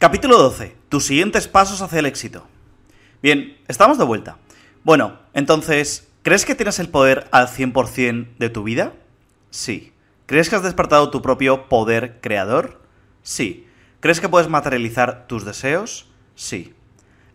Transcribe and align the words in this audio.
Capítulo 0.00 0.38
12. 0.38 0.74
Tus 0.88 1.04
siguientes 1.04 1.46
pasos 1.46 1.82
hacia 1.82 1.98
el 1.98 2.06
éxito. 2.06 2.46
Bien, 3.22 3.58
estamos 3.68 3.98
de 3.98 4.04
vuelta. 4.04 4.38
Bueno, 4.82 5.18
entonces, 5.34 6.08
¿crees 6.22 6.46
que 6.46 6.54
tienes 6.54 6.78
el 6.78 6.88
poder 6.88 7.28
al 7.32 7.48
100% 7.48 8.28
de 8.38 8.48
tu 8.48 8.62
vida? 8.62 8.94
Sí. 9.50 9.92
¿Crees 10.24 10.48
que 10.48 10.56
has 10.56 10.62
despertado 10.62 11.10
tu 11.10 11.20
propio 11.20 11.68
poder 11.68 12.18
creador? 12.22 12.80
Sí. 13.22 13.66
¿Crees 14.00 14.22
que 14.22 14.30
puedes 14.30 14.48
materializar 14.48 15.26
tus 15.26 15.44
deseos? 15.44 16.08
Sí. 16.34 16.72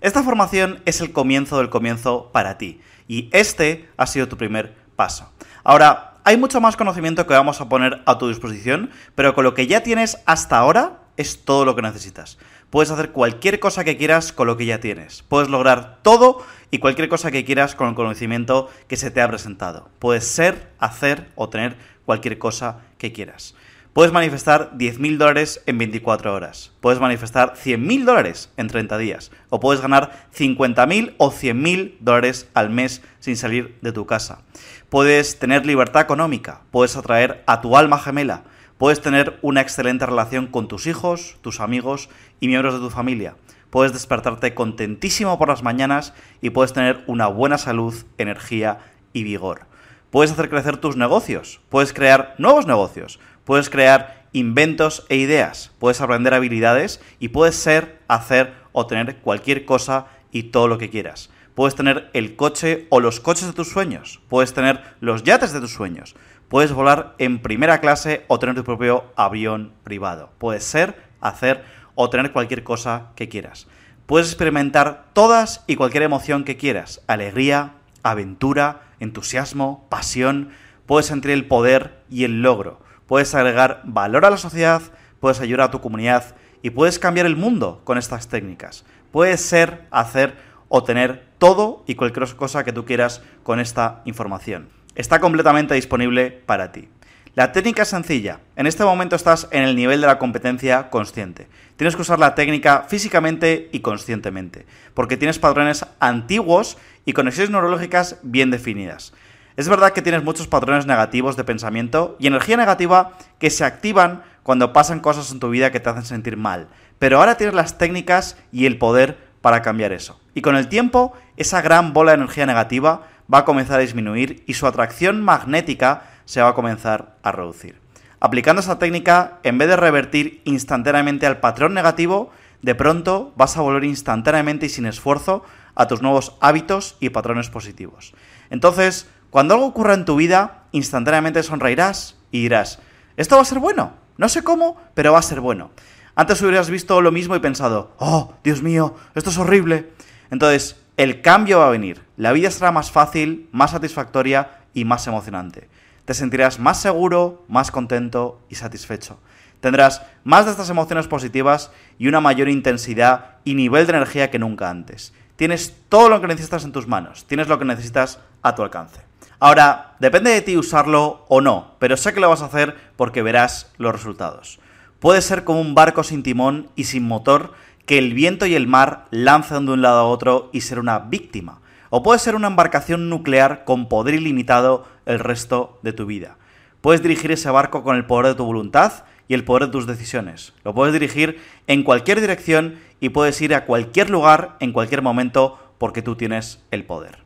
Esta 0.02 0.24
formación 0.24 0.82
es 0.86 1.02
el 1.02 1.12
comienzo 1.14 1.60
del 1.60 1.70
comienzo 1.70 2.32
para 2.32 2.58
ti, 2.58 2.82
y 3.08 3.30
este 3.32 3.88
ha 3.96 4.08
sido 4.08 4.28
tu 4.28 4.38
primer 4.38 4.74
paso. 4.96 5.32
Ahora, 5.64 6.16
hay 6.24 6.36
mucho 6.36 6.60
más 6.62 6.76
conocimiento 6.76 7.28
que 7.28 7.36
vamos 7.36 7.62
a 7.62 7.70
poner 7.70 8.02
a 8.08 8.18
tu 8.18 8.28
disposición, 8.28 8.90
pero 9.14 9.36
con 9.36 9.44
lo 9.44 9.54
que 9.54 9.68
ya 9.68 9.84
tienes 9.84 10.18
hasta 10.26 10.58
ahora 10.58 11.05
es 11.18 11.44
todo 11.44 11.66
lo 11.66 11.76
que 11.76 11.82
necesitas. 11.82 12.38
Puedes 12.70 12.92
hacer 12.92 13.12
cualquier 13.12 13.60
cosa 13.60 13.84
que 13.84 13.98
quieras 13.98 14.34
con 14.34 14.48
lo 14.48 14.58
que 14.58 14.66
ya 14.66 14.80
tienes. 14.80 15.24
Puedes 15.24 15.50
lograr 15.50 16.00
todo 16.02 16.46
y 16.72 16.80
cualquier 16.80 17.10
cosa 17.10 17.32
que 17.32 17.46
quieras 17.46 17.76
con 17.76 17.88
el 17.88 17.96
conocimiento 17.96 18.70
que 18.88 18.98
se 18.98 19.12
te 19.12 19.22
ha 19.22 19.28
presentado. 19.28 19.90
Puedes 20.00 20.28
ser, 20.28 20.72
hacer 20.80 21.30
o 21.36 21.50
tener 21.50 21.78
cualquier 22.06 22.38
cosa 22.38 22.80
que 22.98 23.14
quieras. 23.14 23.56
Puedes 23.94 24.12
manifestar 24.12 24.74
10.000 24.78 25.18
dólares 25.18 25.64
en 25.68 25.78
24 25.78 26.34
horas. 26.34 26.74
Puedes 26.82 27.00
manifestar 27.00 27.54
100.000 27.54 28.04
dólares 28.04 28.50
en 28.58 28.68
30 28.68 28.98
días. 28.98 29.32
O 29.48 29.62
puedes 29.62 29.82
ganar 29.82 30.28
50.000 30.36 31.14
o 31.18 31.32
100.000 31.32 31.96
dólares 32.02 32.50
al 32.54 32.72
mes 32.72 33.02
sin 33.22 33.38
salir 33.38 33.78
de 33.82 33.94
tu 33.94 34.06
casa. 34.06 34.42
Puedes 34.90 35.40
tener 35.40 35.66
libertad 35.66 36.02
económica. 36.02 36.60
Puedes 36.72 36.98
atraer 36.98 37.42
a 37.48 37.62
tu 37.62 37.78
alma 37.78 37.98
gemela 37.98 38.44
Puedes 38.78 39.02
tener 39.02 39.40
una 39.42 39.62
excelente 39.62 40.06
relación 40.06 40.48
con 40.48 40.68
tus 40.68 40.86
hijos, 40.86 41.38
tus 41.40 41.62
amigos 41.62 42.10
y 42.42 42.50
miembros 42.50 42.74
de 42.74 42.82
tu 42.82 42.90
familia. 42.90 43.38
Puedes 43.70 43.94
despertarte 43.94 44.54
contentísimo 44.54 45.38
por 45.38 45.48
las 45.48 45.64
mañanas 45.64 46.14
y 46.42 46.50
puedes 46.50 46.74
tener 46.74 47.02
una 47.08 47.28
buena 47.28 47.58
salud, 47.58 47.96
energía 48.18 48.80
y 49.14 49.24
vigor. 49.24 49.62
Puedes 50.10 50.32
hacer 50.32 50.50
crecer 50.50 50.76
tus 50.76 50.98
negocios, 50.98 51.62
puedes 51.70 51.94
crear 51.94 52.36
nuevos 52.38 52.68
negocios, 52.68 53.20
puedes 53.46 53.70
crear 53.70 54.28
inventos 54.34 55.06
e 55.08 55.16
ideas, 55.16 55.72
puedes 55.80 56.02
aprender 56.02 56.34
habilidades 56.34 57.00
y 57.20 57.30
puedes 57.30 57.56
ser, 57.56 58.02
hacer 58.10 58.54
o 58.74 58.88
tener 58.88 59.18
cualquier 59.18 59.64
cosa 59.64 60.08
y 60.34 60.44
todo 60.44 60.68
lo 60.68 60.78
que 60.78 60.90
quieras. 60.90 61.30
Puedes 61.54 61.76
tener 61.76 62.10
el 62.12 62.36
coche 62.36 62.88
o 62.90 63.00
los 63.00 63.22
coches 63.22 63.48
de 63.48 63.54
tus 63.54 63.70
sueños, 63.70 64.20
puedes 64.28 64.54
tener 64.54 64.82
los 65.00 65.24
yates 65.24 65.54
de 65.54 65.62
tus 65.62 65.72
sueños, 65.72 66.14
Puedes 66.50 66.72
volar 66.74 67.16
en 67.18 67.40
primera 67.40 67.80
clase 67.82 68.24
o 68.28 68.38
tener 68.38 68.56
tu 68.56 68.64
propio 68.64 69.06
avión 69.16 69.74
privado. 69.84 70.30
Puedes 70.38 70.64
ser, 70.64 70.96
hacer 71.20 71.64
o 71.96 72.12
tener 72.12 72.32
cualquier 72.32 72.64
cosa 72.64 73.08
que 73.16 73.28
quieras. 73.30 73.68
Puedes 74.06 74.28
experimentar 74.28 75.06
todas 75.14 75.64
y 75.66 75.76
cualquier 75.76 76.04
emoción 76.04 76.44
que 76.44 76.56
quieras. 76.56 77.02
Alegría, 77.08 77.74
aventura, 78.04 78.84
entusiasmo, 79.00 79.88
pasión. 79.90 80.50
Puedes 80.86 81.08
sentir 81.08 81.32
el 81.32 81.48
poder 81.48 82.04
y 82.12 82.26
el 82.26 82.44
logro. 82.44 82.80
Puedes 83.08 83.34
agregar 83.34 83.82
valor 83.84 84.24
a 84.24 84.30
la 84.30 84.38
sociedad, 84.38 84.84
puedes 85.20 85.42
ayudar 85.42 85.68
a 85.68 85.72
tu 85.72 85.82
comunidad 85.82 86.36
y 86.62 86.70
puedes 86.70 87.00
cambiar 87.00 87.26
el 87.26 87.36
mundo 87.36 87.82
con 87.84 87.98
estas 87.98 88.28
técnicas. 88.28 88.86
Puedes 89.12 89.42
ser, 89.42 89.88
hacer 89.90 90.36
o 90.68 90.84
tener 90.84 91.26
todo 91.40 91.84
y 91.88 91.96
cualquier 91.96 92.36
cosa 92.36 92.64
que 92.64 92.74
tú 92.74 92.86
quieras 92.86 93.24
con 93.42 93.60
esta 93.60 94.04
información 94.06 94.70
está 94.96 95.20
completamente 95.20 95.76
disponible 95.76 96.32
para 96.32 96.72
ti. 96.72 96.90
La 97.36 97.52
técnica 97.52 97.82
es 97.82 97.90
sencilla. 97.90 98.40
En 98.56 98.66
este 98.66 98.86
momento 98.86 99.18
estás 99.18 99.50
en 99.52 99.64
el 99.64 99.76
nivel 99.76 100.00
de 100.00 100.08
la 100.08 100.18
competencia 100.18 100.90
consciente. 100.90 101.50
Tienes 101.76 101.98
que 101.98 102.02
usar 102.02 102.18
la 102.18 102.34
técnica 102.34 102.86
físicamente 102.88 103.70
y 103.74 103.82
conscientemente, 103.82 104.66
porque 104.94 105.18
tienes 105.18 105.38
patrones 105.38 105.86
antiguos 106.00 106.78
y 107.04 107.12
conexiones 107.12 107.50
neurológicas 107.50 108.20
bien 108.24 108.52
definidas. 108.52 109.12
Es 109.58 109.68
verdad 109.68 109.92
que 109.92 110.02
tienes 110.02 110.24
muchos 110.24 110.48
patrones 110.48 110.86
negativos 110.86 111.36
de 111.36 111.44
pensamiento 111.44 112.16
y 112.20 112.28
energía 112.28 112.56
negativa 112.56 113.18
que 113.38 113.50
se 113.50 113.66
activan 113.66 114.24
cuando 114.44 114.72
pasan 114.72 115.02
cosas 115.02 115.32
en 115.32 115.40
tu 115.40 115.50
vida 115.50 115.72
que 115.72 115.82
te 115.82 115.90
hacen 115.90 116.06
sentir 116.06 116.38
mal, 116.38 116.68
pero 117.00 117.18
ahora 117.20 117.36
tienes 117.36 117.56
las 117.56 117.78
técnicas 117.78 118.38
y 118.52 118.66
el 118.66 118.78
poder 118.78 119.18
para 119.42 119.62
cambiar 119.62 119.92
eso. 119.92 120.20
Y 120.34 120.42
con 120.42 120.56
el 120.56 120.70
tiempo, 120.70 121.14
esa 121.38 121.62
gran 121.62 121.94
bola 121.94 122.12
de 122.12 122.18
energía 122.18 122.46
negativa 122.46 123.08
va 123.34 123.40
a 123.40 123.46
comenzar 123.46 123.78
a 123.78 123.84
disminuir 123.84 124.44
y 124.48 124.54
su 124.54 124.68
atracción 124.68 125.24
magnética 125.24 126.04
se 126.26 126.42
va 126.42 126.50
a 126.50 126.54
comenzar 126.54 127.18
a 127.24 127.32
reducir. 127.32 127.80
Aplicando 128.20 128.60
esta 128.60 128.80
técnica, 128.80 129.40
en 129.44 129.58
vez 129.58 129.68
de 129.68 129.76
revertir 129.76 130.42
instantáneamente 130.46 131.28
al 131.28 131.40
patrón 131.40 131.74
negativo, 131.74 132.32
de 132.62 132.76
pronto 132.76 133.34
vas 133.36 133.58
a 133.58 133.62
volver 133.62 133.84
instantáneamente 133.84 134.66
y 134.66 134.70
sin 134.70 134.86
esfuerzo 134.86 135.44
a 135.76 135.88
tus 135.88 136.02
nuevos 136.02 136.36
hábitos 136.40 136.98
y 137.00 137.10
patrones 137.10 137.50
positivos. 137.50 138.14
Entonces, 138.50 139.08
cuando 139.30 139.54
algo 139.54 139.68
ocurra 139.68 139.94
en 139.94 140.06
tu 140.06 140.16
vida, 140.16 140.64
instantáneamente 140.72 141.44
sonreirás 141.44 142.16
y 142.32 142.42
dirás, 142.42 142.80
esto 143.18 143.36
va 143.36 143.42
a 143.42 143.46
ser 143.46 143.60
bueno. 143.60 143.94
No 144.18 144.30
sé 144.30 144.44
cómo, 144.44 144.78
pero 144.94 145.14
va 145.14 145.20
a 145.20 145.24
ser 145.24 145.42
bueno. 145.42 145.72
Antes 146.16 146.42
hubieras 146.42 146.70
visto 146.70 147.02
lo 147.02 147.12
mismo 147.12 147.36
y 147.36 147.40
pensado, 147.40 147.94
oh, 147.98 148.34
Dios 148.44 148.64
mío, 148.64 148.96
esto 149.14 149.30
es 149.30 149.38
horrible. 149.38 149.92
Entonces, 150.32 150.78
el 150.98 151.22
cambio 151.22 151.60
va 151.60 151.68
a 151.68 151.72
venir. 151.72 152.02
La 152.18 152.32
vida 152.32 152.52
será 152.52 152.72
más 152.72 152.92
fácil, 152.92 153.50
más 153.52 153.72
satisfactoria 153.72 154.60
y 154.74 154.86
más 154.86 155.06
emocionante. 155.08 155.68
Te 156.06 156.14
sentirás 156.14 156.60
más 156.60 156.80
seguro, 156.82 157.44
más 157.48 157.72
contento 157.72 158.40
y 158.50 158.56
satisfecho. 158.56 159.20
Tendrás 159.60 160.04
más 160.24 160.46
de 160.46 160.52
estas 160.52 160.70
emociones 160.70 161.08
positivas 161.08 161.72
y 161.98 162.08
una 162.08 162.22
mayor 162.22 162.50
intensidad 162.50 163.38
y 163.44 163.56
nivel 163.56 163.88
de 163.88 163.94
energía 163.94 164.30
que 164.30 164.40
nunca 164.40 164.70
antes. 164.70 165.14
Tienes 165.36 165.76
todo 165.90 166.08
lo 166.08 166.22
que 166.22 166.28
necesitas 166.28 166.64
en 166.64 166.72
tus 166.72 166.88
manos, 166.88 167.26
tienes 167.26 167.48
lo 167.48 167.60
que 167.60 167.66
necesitas 167.66 168.20
a 168.42 168.56
tu 168.56 168.62
alcance. 168.62 169.02
Ahora, 169.40 169.96
depende 170.00 170.32
de 170.32 170.42
ti 170.42 170.56
usarlo 170.56 171.26
o 171.28 171.42
no, 171.42 171.76
pero 171.80 171.98
sé 171.98 172.14
que 172.14 172.22
lo 172.22 172.30
vas 172.30 172.42
a 172.42 172.46
hacer 172.46 172.76
porque 172.96 173.22
verás 173.22 173.72
los 173.78 173.92
resultados. 173.92 174.60
Puede 175.00 175.22
ser 175.22 175.44
como 175.44 175.60
un 175.60 175.76
barco 175.76 176.04
sin 176.04 176.24
timón 176.24 176.70
y 176.76 176.86
sin 176.86 177.06
motor 177.06 177.54
que 177.86 177.98
el 177.98 178.14
viento 178.14 178.46
y 178.46 178.56
el 178.56 178.68
mar 178.68 179.06
lancen 179.12 179.66
de 179.66 179.74
un 179.74 179.82
lado 179.82 180.00
a 180.00 180.08
otro 180.08 180.50
y 180.52 180.62
ser 180.62 180.80
una 180.80 181.00
víctima. 181.00 181.62
O 181.90 182.04
puede 182.04 182.20
ser 182.20 182.36
una 182.36 182.48
embarcación 182.48 183.10
nuclear 183.10 183.64
con 183.64 183.88
poder 183.88 184.16
ilimitado 184.16 184.86
el 185.06 185.20
resto 185.20 185.80
de 185.84 185.94
tu 185.94 186.06
vida. 186.06 186.38
Puedes 186.82 187.02
dirigir 187.02 187.32
ese 187.32 187.50
barco 187.50 187.84
con 187.84 187.96
el 187.96 188.06
poder 188.06 188.28
de 188.28 188.36
tu 188.36 188.46
voluntad 188.46 189.06
y 189.28 189.34
el 189.34 189.44
poder 189.44 189.68
de 189.68 189.72
tus 189.72 189.88
decisiones. 189.88 190.54
Lo 190.64 190.74
puedes 190.74 190.94
dirigir 190.94 191.42
en 191.68 191.84
cualquier 191.84 192.22
dirección 192.22 192.80
y 193.00 193.10
puedes 193.10 193.40
ir 193.42 193.54
a 193.54 193.66
cualquier 193.66 194.10
lugar 194.10 194.56
en 194.60 194.72
cualquier 194.72 195.02
momento 195.02 195.60
porque 195.78 196.02
tú 196.02 196.16
tienes 196.16 196.64
el 196.72 196.84
poder. 196.86 197.20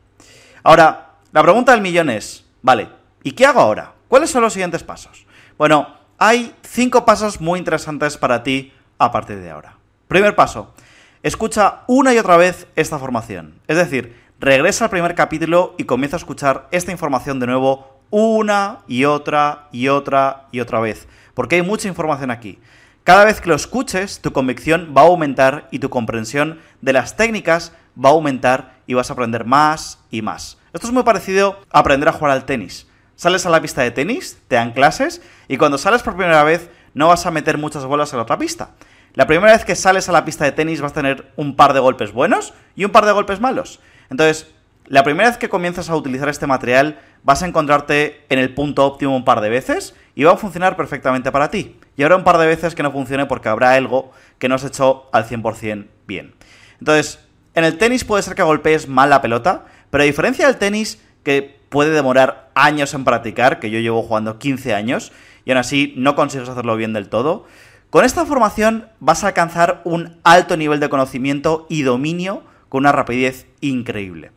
Ahora, 0.62 1.14
la 1.32 1.42
pregunta 1.42 1.72
del 1.72 1.80
millón 1.80 2.10
es, 2.10 2.44
vale, 2.62 2.88
¿y 3.22 3.32
qué 3.32 3.46
hago 3.46 3.60
ahora? 3.60 3.94
¿Cuáles 4.08 4.30
son 4.30 4.42
los 4.42 4.52
siguientes 4.52 4.82
pasos? 4.82 5.26
Bueno, 5.56 5.94
hay 6.18 6.54
cinco 6.62 7.04
pasos 7.04 7.40
muy 7.40 7.58
interesantes 7.58 8.16
para 8.16 8.42
ti 8.42 8.72
a 8.98 9.10
partir 9.10 9.40
de 9.40 9.50
ahora. 9.50 9.79
Primer 10.10 10.34
paso, 10.34 10.74
escucha 11.22 11.82
una 11.86 12.12
y 12.12 12.18
otra 12.18 12.36
vez 12.36 12.66
esta 12.74 12.98
formación. 12.98 13.60
Es 13.68 13.76
decir, 13.76 14.20
regresa 14.40 14.86
al 14.86 14.90
primer 14.90 15.14
capítulo 15.14 15.76
y 15.78 15.84
comienza 15.84 16.16
a 16.16 16.18
escuchar 16.18 16.66
esta 16.72 16.90
información 16.90 17.38
de 17.38 17.46
nuevo 17.46 18.00
una 18.10 18.80
y 18.88 19.04
otra 19.04 19.68
y 19.70 19.86
otra 19.86 20.48
y 20.50 20.58
otra 20.58 20.80
vez. 20.80 21.06
Porque 21.32 21.54
hay 21.54 21.62
mucha 21.62 21.86
información 21.86 22.32
aquí. 22.32 22.58
Cada 23.04 23.24
vez 23.24 23.40
que 23.40 23.50
lo 23.50 23.54
escuches, 23.54 24.20
tu 24.20 24.32
convicción 24.32 24.94
va 24.98 25.02
a 25.02 25.04
aumentar 25.04 25.68
y 25.70 25.78
tu 25.78 25.90
comprensión 25.90 26.58
de 26.80 26.92
las 26.92 27.16
técnicas 27.16 27.72
va 27.96 28.08
a 28.08 28.12
aumentar 28.12 28.80
y 28.88 28.94
vas 28.94 29.10
a 29.10 29.12
aprender 29.12 29.44
más 29.44 30.00
y 30.10 30.22
más. 30.22 30.58
Esto 30.72 30.88
es 30.88 30.92
muy 30.92 31.04
parecido 31.04 31.60
a 31.70 31.78
aprender 31.78 32.08
a 32.08 32.12
jugar 32.12 32.32
al 32.32 32.46
tenis. 32.46 32.88
Sales 33.14 33.46
a 33.46 33.50
la 33.50 33.62
pista 33.62 33.82
de 33.82 33.92
tenis, 33.92 34.38
te 34.48 34.56
dan 34.56 34.72
clases 34.72 35.22
y 35.46 35.56
cuando 35.56 35.78
sales 35.78 36.02
por 36.02 36.16
primera 36.16 36.42
vez 36.42 36.68
no 36.94 37.06
vas 37.06 37.26
a 37.26 37.30
meter 37.30 37.58
muchas 37.58 37.84
bolas 37.84 38.12
en 38.12 38.16
la 38.16 38.24
otra 38.24 38.38
pista. 38.38 38.70
La 39.14 39.26
primera 39.26 39.52
vez 39.52 39.64
que 39.64 39.74
sales 39.74 40.08
a 40.08 40.12
la 40.12 40.24
pista 40.24 40.44
de 40.44 40.52
tenis 40.52 40.80
vas 40.80 40.92
a 40.92 40.94
tener 40.94 41.32
un 41.36 41.56
par 41.56 41.72
de 41.72 41.80
golpes 41.80 42.12
buenos 42.12 42.54
y 42.76 42.84
un 42.84 42.92
par 42.92 43.06
de 43.06 43.12
golpes 43.12 43.40
malos. 43.40 43.80
Entonces, 44.08 44.52
la 44.86 45.04
primera 45.04 45.28
vez 45.28 45.38
que 45.38 45.48
comienzas 45.48 45.88
a 45.90 45.96
utilizar 45.96 46.28
este 46.28 46.46
material 46.46 47.00
vas 47.22 47.42
a 47.42 47.46
encontrarte 47.46 48.24
en 48.28 48.38
el 48.38 48.54
punto 48.54 48.84
óptimo 48.84 49.14
un 49.14 49.24
par 49.24 49.40
de 49.40 49.48
veces 49.48 49.94
y 50.14 50.24
va 50.24 50.32
a 50.32 50.36
funcionar 50.36 50.76
perfectamente 50.76 51.30
para 51.30 51.50
ti. 51.50 51.76
Y 51.96 52.02
habrá 52.02 52.16
un 52.16 52.24
par 52.24 52.38
de 52.38 52.46
veces 52.46 52.74
que 52.74 52.82
no 52.82 52.92
funcione 52.92 53.26
porque 53.26 53.48
habrá 53.48 53.72
algo 53.72 54.12
que 54.38 54.48
no 54.48 54.54
has 54.54 54.64
hecho 54.64 55.08
al 55.12 55.26
100% 55.26 55.86
bien. 56.06 56.34
Entonces, 56.78 57.20
en 57.54 57.64
el 57.64 57.78
tenis 57.78 58.04
puede 58.04 58.22
ser 58.22 58.34
que 58.34 58.42
golpees 58.42 58.88
mal 58.88 59.10
la 59.10 59.22
pelota, 59.22 59.64
pero 59.90 60.02
a 60.02 60.06
diferencia 60.06 60.46
del 60.46 60.56
tenis, 60.56 61.00
que 61.24 61.60
puede 61.68 61.90
demorar 61.90 62.50
años 62.54 62.94
en 62.94 63.04
practicar, 63.04 63.60
que 63.60 63.70
yo 63.70 63.78
llevo 63.78 64.02
jugando 64.02 64.38
15 64.38 64.74
años, 64.74 65.12
y 65.44 65.50
aún 65.50 65.58
así 65.58 65.94
no 65.96 66.14
consigues 66.14 66.48
hacerlo 66.48 66.76
bien 66.76 66.92
del 66.92 67.08
todo, 67.08 67.46
con 67.90 68.04
esta 68.04 68.24
formación 68.24 68.88
vas 69.00 69.24
a 69.24 69.28
alcanzar 69.28 69.82
un 69.84 70.20
alto 70.22 70.56
nivel 70.56 70.78
de 70.78 70.88
conocimiento 70.88 71.66
y 71.68 71.82
dominio 71.82 72.44
con 72.68 72.82
una 72.82 72.92
rapidez 72.92 73.46
increíble. 73.60 74.30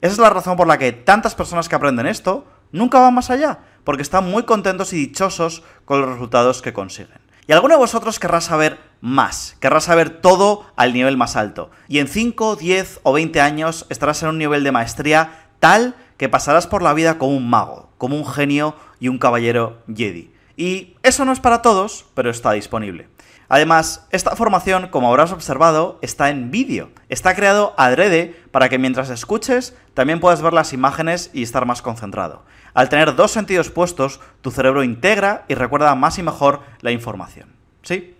Esa 0.00 0.12
es 0.12 0.18
la 0.18 0.30
razón 0.30 0.56
por 0.56 0.68
la 0.68 0.78
que 0.78 0.92
tantas 0.92 1.34
personas 1.34 1.68
que 1.68 1.74
aprenden 1.74 2.06
esto 2.06 2.46
nunca 2.70 3.00
van 3.00 3.14
más 3.14 3.30
allá, 3.30 3.58
porque 3.82 4.02
están 4.02 4.30
muy 4.30 4.44
contentos 4.44 4.92
y 4.92 4.96
dichosos 4.96 5.64
con 5.84 6.00
los 6.00 6.08
resultados 6.08 6.62
que 6.62 6.72
consiguen. 6.72 7.18
Y 7.48 7.52
alguno 7.52 7.74
de 7.74 7.80
vosotros 7.80 8.20
querrá 8.20 8.40
saber 8.40 8.78
más, 9.00 9.56
querrá 9.58 9.80
saber 9.80 10.20
todo 10.20 10.64
al 10.76 10.92
nivel 10.92 11.16
más 11.16 11.34
alto. 11.34 11.72
Y 11.88 11.98
en 11.98 12.06
5, 12.06 12.54
10 12.54 13.00
o 13.02 13.12
20 13.12 13.40
años 13.40 13.86
estarás 13.90 14.22
en 14.22 14.28
un 14.28 14.38
nivel 14.38 14.62
de 14.62 14.70
maestría 14.70 15.48
tal 15.58 15.96
que 16.16 16.28
pasarás 16.28 16.68
por 16.68 16.82
la 16.82 16.94
vida 16.94 17.18
como 17.18 17.36
un 17.36 17.50
mago, 17.50 17.90
como 17.98 18.16
un 18.16 18.24
genio 18.24 18.76
y 19.00 19.08
un 19.08 19.18
caballero 19.18 19.82
Jedi. 19.88 20.32
Y 20.60 20.94
eso 21.02 21.24
no 21.24 21.32
es 21.32 21.40
para 21.40 21.62
todos, 21.62 22.04
pero 22.12 22.28
está 22.28 22.52
disponible. 22.52 23.08
Además, 23.48 24.06
esta 24.10 24.36
formación, 24.36 24.88
como 24.88 25.08
habrás 25.08 25.32
observado, 25.32 25.98
está 26.02 26.28
en 26.28 26.50
vídeo. 26.50 26.90
Está 27.08 27.34
creado 27.34 27.72
adrede 27.78 28.38
para 28.50 28.68
que 28.68 28.78
mientras 28.78 29.08
escuches 29.08 29.74
también 29.94 30.20
puedas 30.20 30.42
ver 30.42 30.52
las 30.52 30.74
imágenes 30.74 31.30
y 31.32 31.44
estar 31.44 31.64
más 31.64 31.80
concentrado. 31.80 32.42
Al 32.74 32.90
tener 32.90 33.16
dos 33.16 33.30
sentidos 33.30 33.70
puestos, 33.70 34.20
tu 34.42 34.50
cerebro 34.50 34.84
integra 34.84 35.46
y 35.48 35.54
recuerda 35.54 35.94
más 35.94 36.18
y 36.18 36.22
mejor 36.22 36.60
la 36.82 36.90
información. 36.90 37.48
¿Sí? 37.82 38.14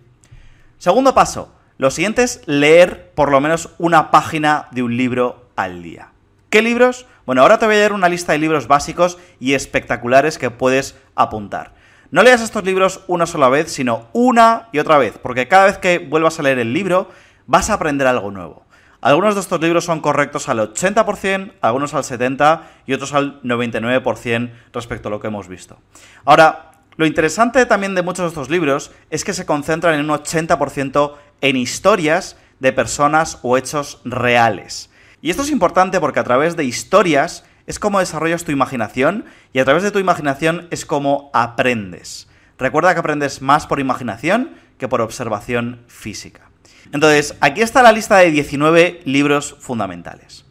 Segundo 0.79 1.13
paso. 1.13 1.53
Lo 1.77 1.91
siguiente 1.91 2.23
es 2.23 2.41
leer 2.47 3.11
por 3.13 3.29
lo 3.29 3.39
menos 3.39 3.69
una 3.77 4.09
página 4.09 4.67
de 4.71 4.81
un 4.81 4.97
libro 4.97 5.45
al 5.55 5.83
día. 5.83 6.09
¿Qué 6.49 6.63
libros? 6.63 7.05
Bueno, 7.27 7.43
ahora 7.43 7.59
te 7.59 7.67
voy 7.67 7.75
a 7.75 7.81
dar 7.81 7.93
una 7.93 8.09
lista 8.09 8.31
de 8.31 8.39
libros 8.39 8.67
básicos 8.67 9.19
y 9.39 9.53
espectaculares 9.53 10.39
que 10.39 10.49
puedes 10.49 10.95
apuntar. 11.13 11.79
No 12.11 12.23
leas 12.23 12.41
estos 12.41 12.65
libros 12.65 12.99
una 13.07 13.25
sola 13.25 13.47
vez, 13.47 13.71
sino 13.71 14.09
una 14.11 14.67
y 14.73 14.79
otra 14.79 14.97
vez, 14.97 15.17
porque 15.17 15.47
cada 15.47 15.67
vez 15.67 15.77
que 15.77 15.97
vuelvas 15.97 16.37
a 16.37 16.43
leer 16.43 16.59
el 16.59 16.73
libro 16.73 17.09
vas 17.47 17.69
a 17.69 17.75
aprender 17.75 18.05
algo 18.05 18.31
nuevo. 18.31 18.65
Algunos 18.99 19.35
de 19.35 19.39
estos 19.39 19.61
libros 19.61 19.85
son 19.85 20.01
correctos 20.01 20.49
al 20.49 20.59
80%, 20.59 21.53
algunos 21.61 21.93
al 21.93 22.03
70% 22.03 22.63
y 22.85 22.93
otros 22.93 23.13
al 23.13 23.41
99% 23.43 24.51
respecto 24.73 25.07
a 25.07 25.11
lo 25.11 25.21
que 25.21 25.27
hemos 25.27 25.47
visto. 25.47 25.79
Ahora, 26.25 26.71
lo 26.97 27.05
interesante 27.05 27.65
también 27.65 27.95
de 27.95 28.03
muchos 28.03 28.25
de 28.25 28.29
estos 28.29 28.49
libros 28.49 28.91
es 29.09 29.23
que 29.23 29.31
se 29.31 29.45
concentran 29.45 29.97
en 29.97 30.01
un 30.01 30.17
80% 30.17 31.13
en 31.39 31.55
historias 31.55 32.35
de 32.59 32.73
personas 32.73 33.39
o 33.41 33.55
hechos 33.55 34.01
reales. 34.03 34.89
Y 35.21 35.29
esto 35.29 35.43
es 35.43 35.49
importante 35.49 36.01
porque 36.01 36.19
a 36.19 36.25
través 36.25 36.57
de 36.57 36.65
historias 36.65 37.45
es 37.67 37.79
como 37.79 37.99
desarrollas 37.99 38.43
tu 38.43 38.51
imaginación 38.51 39.25
y 39.53 39.59
a 39.59 39.65
través 39.65 39.83
de 39.83 39.91
tu 39.91 39.99
imaginación 39.99 40.67
es 40.71 40.85
como 40.85 41.29
aprendes. 41.33 42.27
Recuerda 42.57 42.93
que 42.93 42.99
aprendes 42.99 43.41
más 43.41 43.67
por 43.67 43.79
imaginación 43.79 44.51
que 44.77 44.87
por 44.87 45.01
observación 45.01 45.81
física. 45.87 46.49
Entonces, 46.91 47.35
aquí 47.41 47.61
está 47.61 47.81
la 47.83 47.91
lista 47.91 48.17
de 48.17 48.31
19 48.31 49.01
libros 49.05 49.55
fundamentales. 49.59 50.45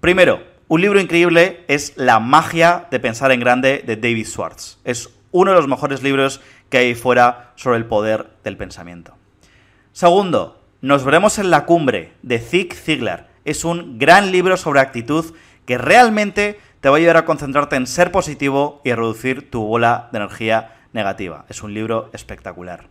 Primero, 0.00 0.42
un 0.68 0.80
libro 0.80 1.00
increíble 1.00 1.64
es 1.68 1.92
La 1.96 2.20
magia 2.20 2.86
de 2.90 3.00
pensar 3.00 3.32
en 3.32 3.40
grande 3.40 3.82
de 3.86 3.96
David 3.96 4.26
Schwartz. 4.26 4.78
Es 4.84 5.10
uno 5.30 5.50
de 5.50 5.56
los 5.56 5.68
mejores 5.68 6.02
libros 6.02 6.40
que 6.70 6.78
hay 6.78 6.94
fuera 6.94 7.52
sobre 7.56 7.78
el 7.78 7.86
poder 7.86 8.30
del 8.44 8.56
pensamiento. 8.56 9.16
Segundo, 9.92 10.58
Nos 10.80 11.04
veremos 11.04 11.38
en 11.38 11.50
la 11.50 11.64
cumbre 11.64 12.12
de 12.22 12.40
Zig 12.40 12.74
Ziglar 12.74 13.28
es 13.44 13.64
un 13.64 13.98
gran 13.98 14.30
libro 14.30 14.56
sobre 14.56 14.80
actitud 14.80 15.34
que 15.64 15.78
realmente 15.78 16.58
te 16.80 16.88
va 16.88 16.96
a 16.96 16.98
ayudar 16.98 17.16
a 17.16 17.24
concentrarte 17.24 17.76
en 17.76 17.86
ser 17.86 18.10
positivo 18.10 18.80
y 18.84 18.90
a 18.90 18.96
reducir 18.96 19.50
tu 19.50 19.62
bola 19.62 20.08
de 20.12 20.18
energía 20.18 20.76
negativa. 20.92 21.44
Es 21.48 21.62
un 21.62 21.74
libro 21.74 22.10
espectacular. 22.12 22.88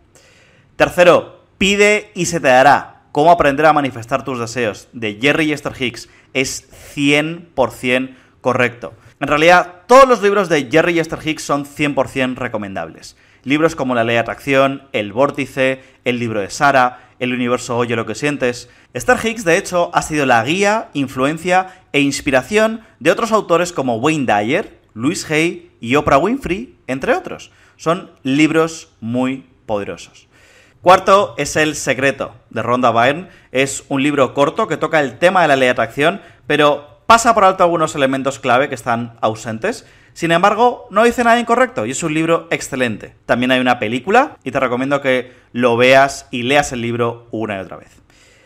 Tercero, 0.76 1.42
pide 1.58 2.10
y 2.14 2.26
se 2.26 2.40
te 2.40 2.48
dará. 2.48 3.02
Cómo 3.12 3.30
aprender 3.30 3.66
a 3.66 3.74
manifestar 3.74 4.24
tus 4.24 4.38
deseos, 4.38 4.88
de 4.94 5.18
Jerry 5.20 5.48
Yester 5.48 5.74
Hicks. 5.78 6.08
Es 6.32 6.70
100% 6.96 8.16
correcto. 8.40 8.94
En 9.20 9.28
realidad, 9.28 9.82
todos 9.86 10.08
los 10.08 10.22
libros 10.22 10.48
de 10.48 10.68
Jerry 10.70 10.94
Yester 10.94 11.18
Hicks 11.22 11.42
son 11.42 11.66
100% 11.66 12.36
recomendables. 12.36 13.16
Libros 13.44 13.74
como 13.74 13.94
La 13.94 14.04
Ley 14.04 14.14
de 14.14 14.20
Atracción, 14.20 14.82
El 14.92 15.12
Vórtice, 15.12 15.82
El 16.04 16.18
libro 16.18 16.40
de 16.40 16.50
Sara, 16.50 17.10
El 17.18 17.32
universo 17.32 17.76
oye 17.76 17.96
lo 17.96 18.06
que 18.06 18.14
sientes. 18.14 18.68
Star 18.94 19.18
Hicks, 19.24 19.44
de 19.44 19.56
hecho, 19.56 19.90
ha 19.94 20.02
sido 20.02 20.26
la 20.26 20.44
guía, 20.44 20.90
influencia 20.92 21.82
e 21.92 22.00
inspiración 22.00 22.82
de 23.00 23.10
otros 23.10 23.32
autores 23.32 23.72
como 23.72 23.96
Wayne 23.96 24.26
Dyer, 24.26 24.78
Louis 24.94 25.28
Hay 25.30 25.72
y 25.80 25.96
Oprah 25.96 26.18
Winfrey, 26.18 26.76
entre 26.86 27.14
otros. 27.14 27.50
Son 27.76 28.10
libros 28.22 28.90
muy 29.00 29.46
poderosos. 29.66 30.28
Cuarto 30.82 31.34
es 31.38 31.56
El 31.56 31.74
secreto, 31.76 32.34
de 32.50 32.62
Rhonda 32.62 32.90
Byrne. 32.90 33.28
Es 33.52 33.84
un 33.88 34.02
libro 34.02 34.34
corto 34.34 34.66
que 34.66 34.76
toca 34.76 35.00
el 35.00 35.18
tema 35.18 35.42
de 35.42 35.48
la 35.48 35.56
ley 35.56 35.66
de 35.66 35.70
atracción, 35.70 36.20
pero 36.46 37.00
pasa 37.06 37.34
por 37.34 37.44
alto 37.44 37.62
algunos 37.62 37.94
elementos 37.94 38.38
clave 38.38 38.68
que 38.68 38.74
están 38.74 39.16
ausentes 39.20 39.86
sin 40.14 40.32
embargo, 40.32 40.86
no 40.90 41.04
dice 41.04 41.24
nada 41.24 41.40
incorrecto 41.40 41.86
y 41.86 41.92
es 41.92 42.02
un 42.02 42.12
libro 42.12 42.48
excelente. 42.50 43.14
También 43.26 43.50
hay 43.50 43.60
una 43.60 43.78
película 43.78 44.36
y 44.44 44.50
te 44.50 44.60
recomiendo 44.60 45.00
que 45.00 45.32
lo 45.52 45.76
veas 45.76 46.28
y 46.30 46.42
leas 46.42 46.72
el 46.72 46.82
libro 46.82 47.28
una 47.30 47.56
y 47.56 47.60
otra 47.60 47.78
vez. 47.78 48.02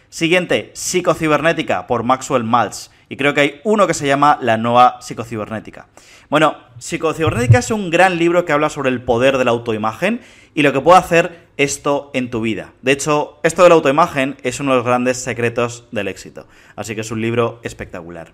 Siguiente, 0.09 0.71
Psicocibernética 0.75 1.87
por 1.87 2.05
Maxwell 2.05 2.45
Maltz. 2.45 2.91
Y 3.09 3.17
creo 3.17 3.35
que 3.35 3.41
hay 3.41 3.61
uno 3.65 3.87
que 3.87 3.95
se 3.95 4.07
llama 4.07 4.39
La 4.41 4.57
nueva 4.57 5.01
psicocibernética. 5.01 5.89
Bueno, 6.29 6.57
Psicocibernética 6.79 7.59
es 7.59 7.71
un 7.71 7.91
gran 7.91 8.17
libro 8.17 8.45
que 8.45 8.53
habla 8.53 8.69
sobre 8.69 8.91
el 8.91 9.03
poder 9.03 9.39
de 9.39 9.45
la 9.45 9.53
autoimagen 9.53 10.21
y 10.55 10.63
lo 10.63 10.73
que 10.73 10.81
puede 10.81 10.99
hacer 10.99 11.47
esto 11.57 12.11
en 12.15 12.31
tu 12.31 12.41
vida. 12.41 12.73
De 12.83 12.93
hecho, 12.93 13.39
esto 13.43 13.63
de 13.63 13.69
la 13.69 13.75
autoimagen 13.77 14.37
es 14.43 14.59
uno 14.59 14.73
de 14.73 14.79
los 14.79 14.87
grandes 14.87 15.19
secretos 15.19 15.87
del 15.93 16.09
éxito. 16.09 16.47
Así 16.75 16.95
que 16.95 17.03
es 17.03 17.11
un 17.11 17.21
libro 17.21 17.61
espectacular. 17.63 18.33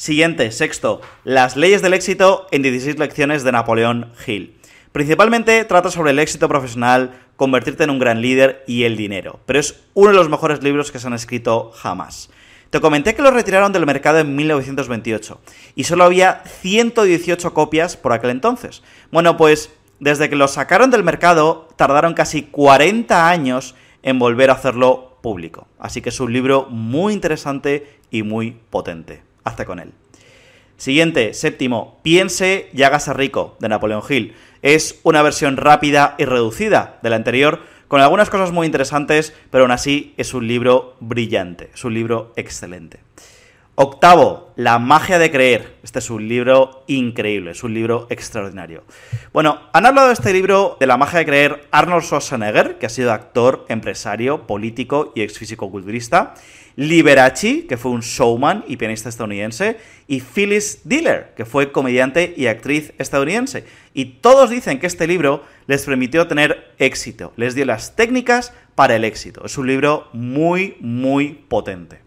Siguiente, 0.00 0.50
sexto, 0.50 1.02
las 1.24 1.58
leyes 1.58 1.82
del 1.82 1.92
éxito 1.92 2.46
en 2.52 2.62
16 2.62 2.98
lecciones 2.98 3.44
de 3.44 3.52
Napoleón 3.52 4.14
Hill. 4.26 4.56
Principalmente 4.92 5.62
trata 5.66 5.90
sobre 5.90 6.12
el 6.12 6.18
éxito 6.18 6.48
profesional, 6.48 7.20
convertirte 7.36 7.84
en 7.84 7.90
un 7.90 7.98
gran 7.98 8.22
líder 8.22 8.64
y 8.66 8.84
el 8.84 8.96
dinero, 8.96 9.40
pero 9.44 9.58
es 9.58 9.78
uno 9.92 10.08
de 10.08 10.16
los 10.16 10.30
mejores 10.30 10.62
libros 10.62 10.90
que 10.90 10.98
se 10.98 11.06
han 11.06 11.12
escrito 11.12 11.70
jamás. 11.74 12.30
Te 12.70 12.80
comenté 12.80 13.14
que 13.14 13.20
lo 13.20 13.30
retiraron 13.30 13.74
del 13.74 13.84
mercado 13.84 14.20
en 14.20 14.34
1928 14.34 15.38
y 15.74 15.84
solo 15.84 16.04
había 16.04 16.44
118 16.46 17.52
copias 17.52 17.98
por 17.98 18.14
aquel 18.14 18.30
entonces. 18.30 18.82
Bueno, 19.12 19.36
pues 19.36 19.70
desde 19.98 20.30
que 20.30 20.36
lo 20.36 20.48
sacaron 20.48 20.90
del 20.90 21.04
mercado 21.04 21.68
tardaron 21.76 22.14
casi 22.14 22.44
40 22.44 23.28
años 23.28 23.74
en 24.02 24.18
volver 24.18 24.48
a 24.48 24.54
hacerlo 24.54 25.18
público. 25.20 25.68
Así 25.78 26.00
que 26.00 26.08
es 26.08 26.20
un 26.20 26.32
libro 26.32 26.68
muy 26.70 27.12
interesante 27.12 27.98
y 28.10 28.22
muy 28.22 28.56
potente 28.70 29.28
hazte 29.44 29.64
con 29.64 29.78
él. 29.78 29.92
Siguiente, 30.76 31.34
séptimo, 31.34 32.00
Piense 32.02 32.70
y 32.72 32.82
hágase 32.82 33.12
rico, 33.12 33.56
de 33.60 33.68
Napoleón 33.68 34.02
Hill. 34.08 34.34
Es 34.62 34.98
una 35.02 35.22
versión 35.22 35.56
rápida 35.56 36.14
y 36.16 36.24
reducida 36.24 36.98
de 37.02 37.10
la 37.10 37.16
anterior, 37.16 37.60
con 37.86 38.00
algunas 38.00 38.30
cosas 38.30 38.52
muy 38.52 38.66
interesantes, 38.66 39.34
pero 39.50 39.64
aún 39.64 39.72
así 39.72 40.14
es 40.16 40.32
un 40.32 40.46
libro 40.46 40.96
brillante, 41.00 41.70
es 41.74 41.84
un 41.84 41.92
libro 41.92 42.32
excelente. 42.36 43.00
Octavo, 43.82 44.52
La 44.56 44.78
magia 44.78 45.18
de 45.18 45.30
creer. 45.30 45.78
Este 45.82 46.00
es 46.00 46.10
un 46.10 46.28
libro 46.28 46.84
increíble, 46.86 47.52
es 47.52 47.64
un 47.64 47.72
libro 47.72 48.06
extraordinario. 48.10 48.84
Bueno, 49.32 49.58
han 49.72 49.86
hablado 49.86 50.08
de 50.08 50.12
este 50.12 50.34
libro 50.34 50.76
de 50.78 50.86
la 50.86 50.98
magia 50.98 51.20
de 51.20 51.24
creer 51.24 51.66
Arnold 51.70 52.04
Schwarzenegger, 52.04 52.78
que 52.78 52.84
ha 52.84 52.90
sido 52.90 53.10
actor, 53.10 53.64
empresario, 53.70 54.46
político 54.46 55.12
y 55.14 55.22
ex 55.22 55.38
físico 55.38 55.70
culturista, 55.70 56.34
Liberace, 56.80 57.66
que 57.66 57.76
fue 57.76 57.90
un 57.90 58.00
showman 58.00 58.64
y 58.66 58.78
pianista 58.78 59.10
estadounidense, 59.10 59.76
y 60.06 60.20
Phyllis 60.22 60.80
Diller, 60.84 61.34
que 61.36 61.44
fue 61.44 61.72
comediante 61.72 62.32
y 62.34 62.46
actriz 62.46 62.94
estadounidense. 62.96 63.66
Y 63.92 64.06
todos 64.22 64.48
dicen 64.48 64.80
que 64.80 64.86
este 64.86 65.06
libro 65.06 65.44
les 65.66 65.84
permitió 65.84 66.26
tener 66.26 66.72
éxito, 66.78 67.34
les 67.36 67.54
dio 67.54 67.66
las 67.66 67.96
técnicas 67.96 68.54
para 68.76 68.96
el 68.96 69.04
éxito. 69.04 69.44
Es 69.44 69.58
un 69.58 69.66
libro 69.66 70.08
muy, 70.14 70.78
muy 70.80 71.44
potente. 71.48 72.00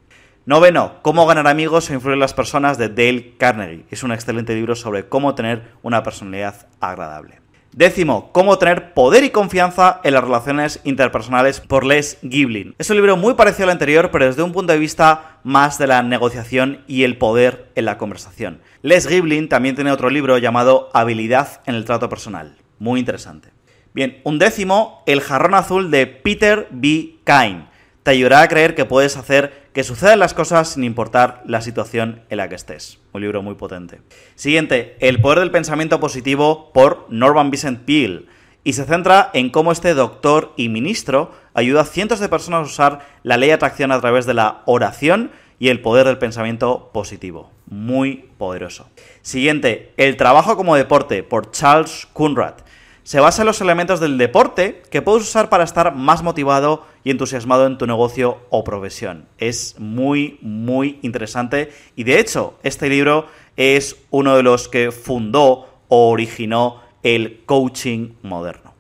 Noveno, 0.48 1.03
Cómo 1.03 1.27
ganar 1.27 1.48
amigos 1.48 1.92
e 1.92 1.94
influir 1.94 2.15
en 2.15 2.22
las 2.22 2.34
personas 2.34 2.80
de 2.80 2.89
Dale 2.89 3.36
Carnegie. 3.38 3.86
Es 3.92 4.01
un 4.01 4.12
excelente 4.12 4.56
libro 4.56 4.75
sobre 4.75 5.08
cómo 5.08 5.36
tener 5.36 5.62
una 5.84 6.01
personalidad 6.01 6.68
agradable. 6.80 7.43
Décimo, 7.75 8.32
Cómo 8.34 8.60
tener 8.60 8.94
poder 8.94 9.24
y 9.24 9.32
confianza 9.32 10.00
en 10.03 10.13
las 10.13 10.24
relaciones 10.24 10.80
interpersonales 10.84 11.60
por 11.60 11.84
Les 11.84 12.20
Giblin. 12.22 12.75
Es 12.77 12.92
un 12.92 12.98
libro 12.98 13.18
muy 13.18 13.34
parecido 13.34 13.63
al 13.63 13.72
anterior, 13.72 14.12
pero 14.12 14.27
desde 14.27 14.44
un 14.44 14.51
punto 14.51 14.74
de 14.74 14.77
vista 14.77 15.39
más 15.44 15.80
de 15.80 15.88
la 15.88 16.03
negociación 16.03 16.84
y 16.86 17.01
el 17.01 17.18
poder 17.18 17.72
en 17.74 17.86
la 17.86 17.98
conversación. 17.98 18.62
Les 18.84 19.08
Giblin 19.08 19.50
también 19.50 19.74
tiene 19.74 19.92
otro 19.92 20.12
libro 20.12 20.38
llamado 20.38 20.92
Habilidad 20.94 21.62
en 21.65 21.74
el 21.74 21.84
trato 21.84 22.10
personal. 22.10 22.58
Muy 22.77 23.00
interesante. 23.00 23.50
Bien, 23.96 24.22
un 24.24 24.38
décimo, 24.38 25.01
El 25.08 25.22
jarrón 25.22 25.56
azul 25.56 25.89
de 25.89 26.06
Peter 26.06 26.68
B. 26.70 27.15
Kine 27.25 27.74
te 28.03 28.12
ayudará 28.12 28.42
a 28.42 28.48
creer 28.48 28.75
que 28.75 28.86
puedes 28.86 29.18
hacer 29.18 29.62
que 29.74 29.84
sucedan 29.84 30.20
las 30.20 30.34
cosas 30.34 30.70
sin 30.70 30.84
importar 30.84 31.42
la 31.46 31.62
situación 31.62 32.22
en 32.30 32.38
la 32.38 32.48
que 32.48 32.56
estés. 32.56 33.00
Un 33.12 33.22
libro 33.22 33.42
muy 33.42 33.56
potente. 33.56 34.01
Siguiente, 34.36 34.96
El 35.00 35.20
poder 35.20 35.39
del 35.39 35.51
pensamiento 35.51 36.00
positivo 36.00 36.72
por 36.74 37.08
Norman 37.10 37.50
Vincent 37.50 37.82
Peale. 37.82 38.25
Y 38.63 38.74
se 38.74 38.86
centra 38.86 39.30
en 39.34 39.50
cómo 39.50 39.72
este 39.72 39.94
doctor 39.94 40.53
y 40.56 40.70
ministro 40.70 41.32
ayuda 41.53 41.82
a 41.82 41.86
cientos 41.86 42.20
de 42.20 42.30
personas 42.30 42.60
a 42.60 42.72
usar 42.72 43.00
la 43.24 43.36
ley 43.36 43.50
de 43.50 43.56
atracción 43.56 43.92
a 43.92 44.00
través 44.00 44.25
de 44.25 44.36
la 44.36 44.62
oración 44.65 45.32
y 45.60 45.70
el 45.70 45.82
poder 45.82 46.06
del 46.06 46.18
pensamiento 46.18 46.92
positivo. 46.94 47.51
Muy 47.65 48.30
poderoso. 48.38 48.89
Siguiente, 49.22 49.92
El 49.98 50.18
trabajo 50.18 50.56
como 50.56 50.75
deporte 50.75 51.24
por 51.24 51.51
Charles 51.51 52.08
Kunrad. 52.13 52.56
Se 53.03 53.19
basa 53.19 53.41
en 53.41 53.48
los 53.48 53.60
elementos 53.60 54.00
del 54.00 54.17
deporte 54.17 54.81
que 54.89 55.01
puedes 55.01 55.24
usar 55.24 55.50
para 55.50 55.65
estar 55.65 55.93
más 55.93 56.24
motivado 56.24 56.86
y 57.03 57.12
entusiasmado 57.12 57.67
en 57.67 57.77
tu 57.77 57.86
negocio 57.86 58.39
o 58.50 58.63
profesión. 58.63 59.25
Es 59.38 59.75
muy, 59.77 60.39
muy 60.41 61.00
interesante 61.01 61.74
y 61.98 62.05
de 62.05 62.19
hecho 62.19 62.57
este 62.63 62.88
libro 62.88 63.27
es 63.57 63.98
uno 64.10 64.38
de 64.38 64.43
los 64.43 64.69
que 64.69 64.91
fundó 64.93 65.67
o 65.89 66.10
originó 66.12 66.81
el 67.03 67.43
coaching 67.45 68.13
moderno. 68.22 68.74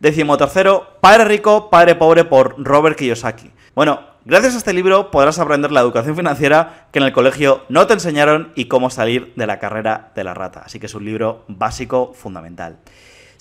Décimo 0.00 0.36
tercero, 0.36 0.98
Padre 1.00 1.24
Rico, 1.24 1.70
Padre 1.70 1.94
Pobre 1.94 2.24
por 2.24 2.62
Robert 2.62 2.98
Kiyosaki. 2.98 3.50
Bueno, 3.74 4.12
Gracias 4.24 4.54
a 4.54 4.58
este 4.58 4.72
libro 4.72 5.10
podrás 5.10 5.40
aprender 5.40 5.72
la 5.72 5.80
educación 5.80 6.14
financiera 6.14 6.86
que 6.92 7.00
en 7.00 7.06
el 7.06 7.12
colegio 7.12 7.64
no 7.68 7.88
te 7.88 7.94
enseñaron 7.94 8.52
y 8.54 8.66
cómo 8.66 8.88
salir 8.88 9.32
de 9.34 9.48
la 9.48 9.58
carrera 9.58 10.12
de 10.14 10.22
la 10.22 10.32
rata. 10.32 10.62
Así 10.64 10.78
que 10.78 10.86
es 10.86 10.94
un 10.94 11.04
libro 11.04 11.44
básico 11.48 12.12
fundamental. 12.14 12.78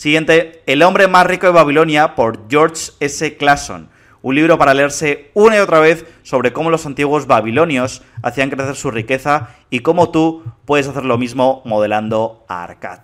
Siguiente, 0.02 0.64
El 0.66 0.82
hombre 0.82 1.08
más 1.08 1.28
rico 1.28 1.46
de 1.46 1.54
Babilonia 1.54 2.16
por 2.16 2.50
George 2.50 2.94
S. 3.00 3.38
Clason. 3.38 3.88
Un 4.24 4.34
libro 4.34 4.58
para 4.58 4.74
leerse 4.74 5.30
una 5.36 5.58
y 5.58 5.60
otra 5.60 5.80
vez 5.80 6.08
sobre 6.24 6.52
cómo 6.52 6.72
los 6.72 6.88
antiguos 6.88 7.28
babilonios 7.28 8.02
hacían 8.24 8.50
crecer 8.50 8.76
su 8.76 8.90
riqueza 8.90 9.50
y 9.70 9.82
cómo 9.82 10.10
tú 10.10 10.44
puedes 10.66 10.88
hacer 10.88 11.06
lo 11.06 11.20
mismo 11.20 11.62
modelando 11.66 12.46
a 12.48 12.64
Arcad. 12.64 13.02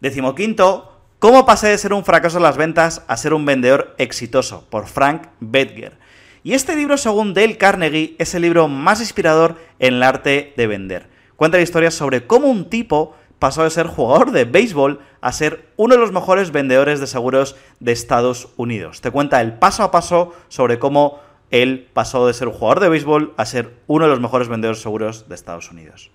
Décimo 0.00 0.36
quinto, 0.36 1.00
Cómo 1.18 1.44
pasé 1.44 1.66
de 1.66 1.78
ser 1.78 1.92
un 1.92 2.04
fracaso 2.04 2.36
en 2.36 2.44
las 2.44 2.56
ventas 2.56 3.02
a 3.08 3.16
ser 3.16 3.34
un 3.34 3.44
vendedor 3.44 3.96
exitoso 3.98 4.68
por 4.70 4.86
Frank 4.86 5.26
Bedger. 5.40 5.98
Y 6.44 6.52
este 6.52 6.76
libro, 6.76 6.96
según 6.96 7.34
Dale 7.34 7.58
Carnegie, 7.58 8.14
es 8.20 8.36
el 8.36 8.42
libro 8.42 8.68
más 8.68 9.00
inspirador 9.00 9.56
en 9.80 9.94
el 9.94 10.04
arte 10.04 10.54
de 10.56 10.66
vender. 10.68 11.08
Cuenta 11.34 11.60
historias 11.60 11.94
sobre 11.94 12.24
cómo 12.24 12.46
un 12.46 12.70
tipo 12.70 13.16
pasó 13.38 13.64
de 13.64 13.70
ser 13.70 13.86
jugador 13.86 14.32
de 14.32 14.44
béisbol 14.44 15.00
a 15.20 15.32
ser 15.32 15.68
uno 15.76 15.94
de 15.94 16.00
los 16.00 16.12
mejores 16.12 16.50
vendedores 16.50 17.00
de 17.00 17.06
seguros 17.06 17.56
de 17.80 17.92
Estados 17.92 18.48
Unidos. 18.56 19.00
Te 19.00 19.10
cuenta 19.10 19.40
el 19.40 19.54
paso 19.54 19.82
a 19.82 19.90
paso 19.90 20.32
sobre 20.48 20.78
cómo 20.78 21.20
él 21.50 21.88
pasó 21.92 22.26
de 22.26 22.34
ser 22.34 22.48
un 22.48 22.54
jugador 22.54 22.80
de 22.80 22.88
béisbol 22.88 23.34
a 23.36 23.46
ser 23.46 23.74
uno 23.86 24.04
de 24.04 24.10
los 24.10 24.20
mejores 24.20 24.48
vendedores 24.48 24.78
de 24.78 24.82
seguros 24.82 25.28
de 25.28 25.34
Estados 25.34 25.70
Unidos. 25.70 26.10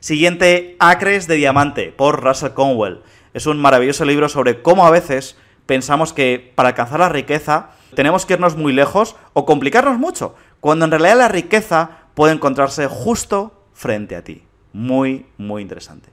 Siguiente, 0.00 0.76
Acres 0.78 1.26
de 1.26 1.34
Diamante, 1.34 1.92
por 1.96 2.22
Russell 2.22 2.52
Conwell. 2.52 3.00
Es 3.34 3.46
un 3.46 3.60
maravilloso 3.60 4.04
libro 4.04 4.28
sobre 4.28 4.62
cómo 4.62 4.86
a 4.86 4.90
veces 4.90 5.36
pensamos 5.66 6.12
que 6.12 6.52
para 6.54 6.70
alcanzar 6.70 7.00
la 7.00 7.08
riqueza 7.08 7.70
tenemos 7.94 8.24
que 8.24 8.34
irnos 8.34 8.56
muy 8.56 8.72
lejos 8.72 9.16
o 9.32 9.44
complicarnos 9.44 9.98
mucho, 9.98 10.34
cuando 10.60 10.84
en 10.84 10.92
realidad 10.92 11.18
la 11.18 11.28
riqueza 11.28 11.90
puede 12.14 12.32
encontrarse 12.32 12.86
justo 12.86 13.64
frente 13.74 14.14
a 14.16 14.22
ti. 14.22 14.42
Muy, 14.72 15.26
muy 15.36 15.62
interesante. 15.62 16.10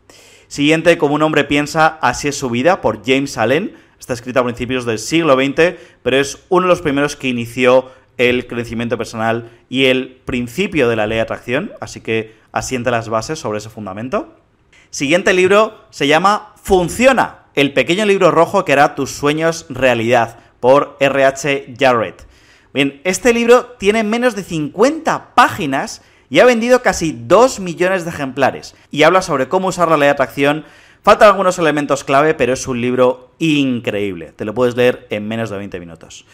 Siguiente, 0.47 0.97
como 0.97 1.15
un 1.15 1.21
hombre 1.21 1.43
piensa, 1.43 1.99
así 2.01 2.27
es 2.27 2.37
su 2.37 2.49
vida, 2.49 2.81
por 2.81 3.05
James 3.05 3.37
Allen. 3.37 3.75
Está 3.99 4.13
escrito 4.13 4.39
a 4.39 4.43
principios 4.43 4.85
del 4.85 4.99
siglo 4.99 5.35
XX, 5.35 5.75
pero 6.03 6.17
es 6.17 6.43
uno 6.49 6.67
de 6.67 6.69
los 6.69 6.81
primeros 6.81 7.15
que 7.15 7.27
inició 7.27 7.91
el 8.17 8.47
crecimiento 8.47 8.97
personal 8.97 9.49
y 9.69 9.85
el 9.85 10.21
principio 10.25 10.87
de 10.89 10.95
la 10.95 11.07
ley 11.07 11.17
de 11.17 11.21
atracción, 11.21 11.71
así 11.81 12.01
que 12.01 12.35
asiente 12.51 12.91
las 12.91 13.09
bases 13.09 13.39
sobre 13.39 13.57
ese 13.57 13.69
fundamento. 13.69 14.35
Siguiente 14.89 15.33
libro 15.33 15.85
se 15.89 16.07
llama 16.07 16.53
Funciona, 16.61 17.39
el 17.53 17.73
pequeño 17.73 18.05
libro 18.05 18.31
rojo 18.31 18.63
que 18.63 18.73
hará 18.73 18.95
tus 18.95 19.11
sueños 19.11 19.65
realidad 19.69 20.39
por 20.59 20.97
R.H. 20.99 21.73
Jarrett. 21.77 22.25
Bien, 22.73 23.01
este 23.03 23.33
libro 23.33 23.75
tiene 23.79 24.03
menos 24.03 24.35
de 24.35 24.43
50 24.43 25.35
páginas 25.35 26.01
y 26.29 26.39
ha 26.39 26.45
vendido 26.45 26.81
casi 26.81 27.11
2 27.11 27.59
millones 27.59 28.03
de 28.03 28.11
ejemplares. 28.11 28.75
Y 28.91 29.03
habla 29.03 29.21
sobre 29.21 29.47
cómo 29.47 29.69
usar 29.69 29.89
la 29.89 29.97
ley 29.97 30.07
de 30.07 30.11
atracción. 30.11 30.65
Faltan 31.03 31.29
algunos 31.29 31.59
elementos 31.59 32.03
clave, 32.03 32.33
pero 32.33 32.53
es 32.53 32.67
un 32.67 32.81
libro 32.81 33.31
increíble. 33.39 34.33
Te 34.35 34.45
lo 34.45 34.53
puedes 34.53 34.75
leer 34.75 35.07
en 35.09 35.27
menos 35.27 35.49
de 35.49 35.57
20 35.57 35.79
minutos. 35.79 36.25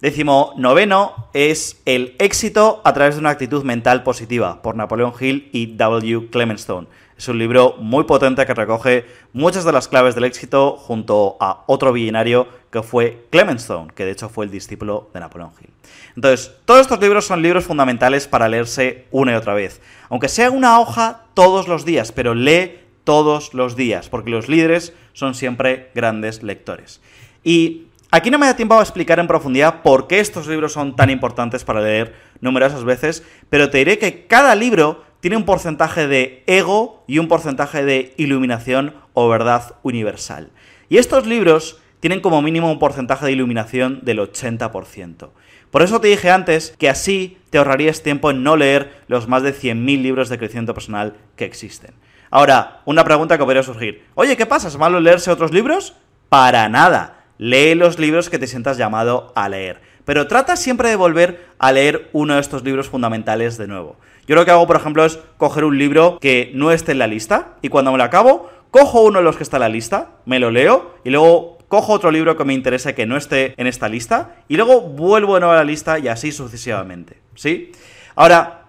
Décimo 0.00 0.52
noveno 0.56 1.28
es 1.32 1.80
El 1.84 2.14
éxito 2.18 2.82
a 2.84 2.92
través 2.92 3.14
de 3.14 3.20
una 3.20 3.30
actitud 3.30 3.64
mental 3.64 4.02
positiva 4.02 4.60
por 4.60 4.76
Napoleon 4.76 5.14
Hill 5.18 5.48
y 5.52 5.76
W. 5.76 6.28
Clemenstone. 6.30 6.88
Es 7.16 7.28
un 7.28 7.38
libro 7.38 7.76
muy 7.78 8.04
potente 8.04 8.44
que 8.44 8.54
recoge 8.54 9.06
muchas 9.32 9.64
de 9.64 9.70
las 9.70 9.86
claves 9.86 10.16
del 10.16 10.24
éxito 10.24 10.76
junto 10.76 11.36
a 11.38 11.62
otro 11.66 11.92
billinario 11.92 12.48
que 12.72 12.82
fue 12.82 13.26
Clemenstone, 13.30 13.92
que 13.94 14.04
de 14.04 14.10
hecho 14.10 14.28
fue 14.28 14.44
el 14.46 14.50
discípulo 14.50 15.10
de 15.14 15.20
Napoleón 15.20 15.50
Hill. 15.60 15.70
Entonces, 16.16 16.52
todos 16.64 16.80
estos 16.80 17.00
libros 17.00 17.24
son 17.24 17.40
libros 17.40 17.64
fundamentales 17.64 18.26
para 18.26 18.48
leerse 18.48 19.06
una 19.12 19.32
y 19.32 19.34
otra 19.36 19.54
vez. 19.54 19.80
Aunque 20.08 20.28
sea 20.28 20.50
una 20.50 20.80
hoja 20.80 21.22
todos 21.34 21.68
los 21.68 21.84
días, 21.84 22.10
pero 22.10 22.34
lee 22.34 22.80
todos 23.04 23.54
los 23.54 23.76
días, 23.76 24.08
porque 24.08 24.30
los 24.30 24.48
líderes 24.48 24.92
son 25.12 25.34
siempre 25.34 25.90
grandes 25.94 26.42
lectores. 26.42 27.00
Y 27.44 27.86
aquí 28.10 28.30
no 28.30 28.38
me 28.38 28.46
da 28.46 28.56
tiempo 28.56 28.74
a 28.74 28.82
explicar 28.82 29.20
en 29.20 29.28
profundidad 29.28 29.82
por 29.82 30.08
qué 30.08 30.18
estos 30.18 30.48
libros 30.48 30.72
son 30.72 30.96
tan 30.96 31.10
importantes 31.10 31.62
para 31.62 31.80
leer 31.80 32.14
numerosas 32.40 32.82
veces, 32.82 33.22
pero 33.50 33.70
te 33.70 33.78
diré 33.78 33.98
que 33.98 34.26
cada 34.26 34.54
libro 34.54 35.04
tiene 35.24 35.38
un 35.38 35.46
porcentaje 35.46 36.06
de 36.06 36.44
ego 36.46 37.02
y 37.06 37.18
un 37.18 37.28
porcentaje 37.28 37.82
de 37.82 38.12
iluminación 38.18 38.92
o 39.14 39.26
verdad 39.26 39.76
universal. 39.82 40.50
Y 40.90 40.98
estos 40.98 41.26
libros 41.26 41.80
tienen 42.00 42.20
como 42.20 42.42
mínimo 42.42 42.70
un 42.70 42.78
porcentaje 42.78 43.24
de 43.24 43.32
iluminación 43.32 44.00
del 44.02 44.18
80%. 44.18 45.30
Por 45.70 45.80
eso 45.80 45.98
te 46.02 46.08
dije 46.08 46.30
antes 46.30 46.74
que 46.78 46.90
así 46.90 47.38
te 47.48 47.56
ahorrarías 47.56 48.02
tiempo 48.02 48.30
en 48.30 48.42
no 48.42 48.58
leer 48.58 49.00
los 49.08 49.26
más 49.26 49.42
de 49.42 49.54
100.000 49.54 50.02
libros 50.02 50.28
de 50.28 50.36
crecimiento 50.36 50.74
personal 50.74 51.14
que 51.36 51.46
existen. 51.46 51.94
Ahora, 52.30 52.82
una 52.84 53.02
pregunta 53.02 53.38
que 53.38 53.44
podría 53.44 53.62
surgir. 53.62 54.04
Oye, 54.16 54.36
¿qué 54.36 54.44
pasa? 54.44 54.68
¿Es 54.68 54.76
malo 54.76 55.00
leerse 55.00 55.30
otros 55.30 55.54
libros? 55.54 55.94
Para 56.28 56.68
nada. 56.68 57.24
Lee 57.38 57.74
los 57.74 57.98
libros 57.98 58.28
que 58.28 58.38
te 58.38 58.46
sientas 58.46 58.76
llamado 58.76 59.32
a 59.34 59.48
leer. 59.48 59.80
Pero 60.04 60.26
trata 60.26 60.56
siempre 60.56 60.88
de 60.88 60.96
volver 60.96 61.46
a 61.58 61.72
leer 61.72 62.08
uno 62.12 62.34
de 62.34 62.40
estos 62.40 62.62
libros 62.62 62.88
fundamentales 62.88 63.56
de 63.56 63.66
nuevo. 63.66 63.96
Yo 64.26 64.34
lo 64.34 64.44
que 64.44 64.50
hago, 64.50 64.66
por 64.66 64.76
ejemplo, 64.76 65.04
es 65.04 65.18
coger 65.36 65.64
un 65.64 65.78
libro 65.78 66.18
que 66.20 66.50
no 66.54 66.70
esté 66.70 66.92
en 66.92 66.98
la 66.98 67.06
lista 67.06 67.54
y 67.62 67.68
cuando 67.68 67.92
me 67.92 67.98
lo 67.98 68.04
acabo, 68.04 68.50
cojo 68.70 69.02
uno 69.02 69.18
de 69.18 69.24
los 69.24 69.36
que 69.36 69.42
está 69.42 69.58
en 69.58 69.62
la 69.62 69.68
lista, 69.68 70.10
me 70.24 70.38
lo 70.38 70.50
leo 70.50 70.94
y 71.04 71.10
luego 71.10 71.58
cojo 71.68 71.92
otro 71.92 72.10
libro 72.10 72.36
que 72.36 72.44
me 72.44 72.54
interese 72.54 72.94
que 72.94 73.06
no 73.06 73.16
esté 73.16 73.54
en 73.56 73.66
esta 73.66 73.88
lista 73.88 74.36
y 74.48 74.56
luego 74.56 74.80
vuelvo 74.80 75.34
de 75.34 75.40
nuevo 75.40 75.52
a 75.52 75.56
la 75.56 75.64
lista 75.64 75.98
y 75.98 76.08
así 76.08 76.32
sucesivamente, 76.32 77.18
¿sí? 77.34 77.72
Ahora, 78.14 78.64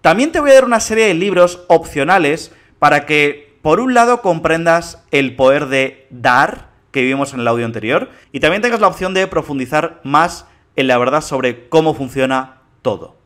también 0.00 0.32
te 0.32 0.40
voy 0.40 0.50
a 0.50 0.54
dar 0.54 0.64
una 0.64 0.80
serie 0.80 1.06
de 1.06 1.14
libros 1.14 1.64
opcionales 1.68 2.52
para 2.78 3.06
que, 3.06 3.56
por 3.62 3.80
un 3.80 3.94
lado, 3.94 4.22
comprendas 4.22 5.04
el 5.10 5.36
poder 5.36 5.66
de 5.66 6.06
dar 6.10 6.70
que 6.90 7.02
vivimos 7.02 7.34
en 7.34 7.40
el 7.40 7.48
audio 7.48 7.66
anterior 7.66 8.10
y 8.32 8.40
también 8.40 8.62
tengas 8.62 8.80
la 8.80 8.88
opción 8.88 9.14
de 9.14 9.26
profundizar 9.26 10.00
más 10.02 10.46
en 10.76 10.86
la 10.86 10.98
verdad 10.98 11.20
sobre 11.20 11.68
cómo 11.68 11.94
funciona 11.94 12.62
todo. 12.82 13.16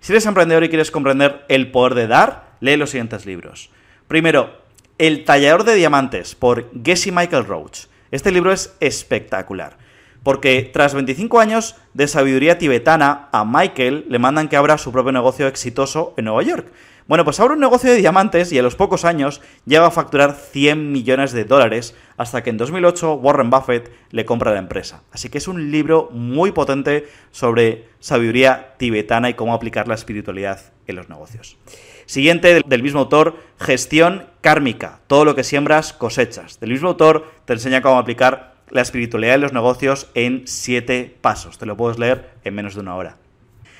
Si 0.00 0.12
eres 0.12 0.26
emprendedor 0.26 0.64
y 0.64 0.68
quieres 0.68 0.90
comprender 0.90 1.44
el 1.48 1.70
poder 1.70 1.94
de 1.94 2.06
dar, 2.06 2.56
lee 2.60 2.76
los 2.76 2.90
siguientes 2.90 3.26
libros. 3.26 3.70
Primero, 4.08 4.62
El 4.96 5.24
tallador 5.24 5.64
de 5.64 5.74
diamantes 5.74 6.36
por 6.36 6.70
Gessie 6.84 7.10
Michael 7.10 7.46
Roach. 7.46 7.86
Este 8.12 8.30
libro 8.30 8.52
es 8.52 8.76
espectacular, 8.78 9.76
porque 10.24 10.68
tras 10.72 10.94
25 10.94 11.38
años 11.38 11.76
de 11.92 12.08
sabiduría 12.08 12.58
tibetana, 12.58 13.28
a 13.30 13.44
Michael 13.44 14.06
le 14.08 14.18
mandan 14.18 14.48
que 14.48 14.56
abra 14.56 14.78
su 14.78 14.90
propio 14.90 15.12
negocio 15.12 15.46
exitoso 15.46 16.14
en 16.16 16.24
Nueva 16.24 16.42
York. 16.42 16.66
Bueno, 17.06 17.24
pues 17.24 17.38
abre 17.38 17.52
un 17.52 17.60
negocio 17.60 17.90
de 17.90 17.98
diamantes 17.98 18.50
y 18.50 18.58
a 18.58 18.62
los 18.62 18.76
pocos 18.76 19.04
años 19.04 19.42
llega 19.66 19.86
a 19.86 19.90
facturar 19.90 20.32
100 20.32 20.90
millones 20.90 21.32
de 21.32 21.44
dólares 21.44 21.94
hasta 22.16 22.42
que 22.42 22.48
en 22.48 22.56
2008 22.56 23.16
Warren 23.16 23.50
Buffett 23.50 23.92
le 24.10 24.24
compra 24.24 24.52
la 24.52 24.58
empresa. 24.58 25.02
Así 25.12 25.28
que 25.28 25.36
es 25.36 25.46
un 25.46 25.70
libro 25.70 26.08
muy 26.12 26.52
potente 26.52 27.06
sobre 27.30 27.88
sabiduría 28.00 28.74
tibetana 28.78 29.28
y 29.28 29.34
cómo 29.34 29.52
aplicar 29.52 29.86
la 29.86 29.94
espiritualidad 29.94 30.72
en 30.86 30.96
los 30.96 31.10
negocios. 31.10 31.58
Siguiente 32.06 32.62
del 32.66 32.82
mismo 32.82 33.00
autor, 33.00 33.36
Gestión 33.58 34.26
Kármica, 34.40 35.00
todo 35.06 35.26
lo 35.26 35.34
que 35.34 35.44
siembras 35.44 35.92
cosechas. 35.92 36.58
Del 36.58 36.70
mismo 36.70 36.88
autor 36.88 37.30
te 37.44 37.52
enseña 37.52 37.82
cómo 37.82 37.98
aplicar 37.98 38.53
la 38.70 38.82
espiritualidad 38.82 39.36
en 39.36 39.40
los 39.42 39.52
negocios 39.52 40.08
en 40.14 40.42
7 40.46 41.16
pasos. 41.20 41.58
Te 41.58 41.66
lo 41.66 41.76
puedes 41.76 41.98
leer 41.98 42.30
en 42.44 42.54
menos 42.54 42.74
de 42.74 42.80
una 42.80 42.96
hora. 42.96 43.16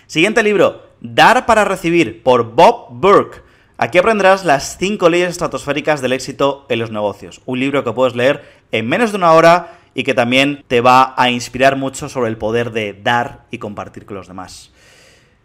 Siguiente 0.07 0.43
libro, 0.43 0.83
Dar 1.01 1.47
para 1.47 1.65
recibir, 1.65 2.23
por 2.23 2.55
Bob 2.55 2.89
Burke. 2.91 3.43
Aquí 3.77 3.99
aprenderás 3.99 4.45
las 4.45 4.79
5 4.79 5.09
leyes 5.09 5.31
estratosféricas 5.31 6.01
del 6.01 6.13
éxito 6.13 6.67
en 6.69 6.79
los 6.79 6.91
negocios. 6.91 7.41
Un 7.45 7.61
libro 7.61 7.85
que 7.85 7.93
puedes 7.93 8.15
leer 8.15 8.43
en 8.73 8.89
menos 8.89 9.11
de 9.11 9.17
una 9.19 9.33
hora 9.33 9.79
y 9.95 10.03
que 10.05 10.15
también 10.15 10.65
te 10.69 10.81
va 10.81 11.15
a 11.17 11.31
inspirar 11.31 11.77
mucho 11.77 12.09
sobre 12.09 12.29
el 12.29 12.37
poder 12.37 12.73
de 12.73 12.93
dar 12.93 13.47
y 13.51 13.59
compartir 13.59 14.05
con 14.07 14.17
los 14.17 14.29
demás. 14.29 14.73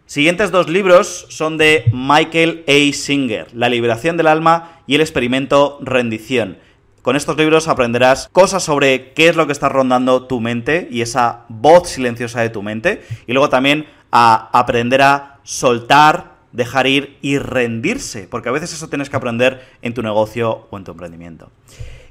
Siguientes 0.06 0.50
dos 0.50 0.68
libros 0.68 1.26
son 1.28 1.56
de 1.56 1.84
Michael 1.92 2.64
A. 2.66 2.92
Singer, 2.92 3.46
La 3.54 3.68
liberación 3.68 4.16
del 4.16 4.26
alma 4.26 4.82
y 4.86 4.96
el 4.96 5.02
experimento 5.02 5.78
rendición. 5.82 6.58
Con 7.02 7.16
estos 7.16 7.38
libros 7.38 7.66
aprenderás 7.66 8.28
cosas 8.30 8.62
sobre 8.62 9.12
qué 9.14 9.28
es 9.28 9.36
lo 9.36 9.46
que 9.46 9.52
está 9.52 9.70
rondando 9.70 10.26
tu 10.26 10.40
mente 10.40 10.86
y 10.90 11.00
esa 11.00 11.44
voz 11.48 11.88
silenciosa 11.88 12.42
de 12.42 12.50
tu 12.50 12.62
mente. 12.62 13.02
Y 13.26 13.32
luego 13.32 13.48
también 13.48 13.86
a 14.12 14.50
aprender 14.52 15.00
a 15.00 15.38
soltar, 15.42 16.36
dejar 16.52 16.86
ir 16.86 17.16
y 17.22 17.38
rendirse, 17.38 18.28
porque 18.30 18.50
a 18.50 18.52
veces 18.52 18.74
eso 18.74 18.88
tienes 18.88 19.08
que 19.08 19.16
aprender 19.16 19.66
en 19.80 19.94
tu 19.94 20.02
negocio 20.02 20.66
o 20.70 20.76
en 20.76 20.84
tu 20.84 20.90
emprendimiento. 20.90 21.50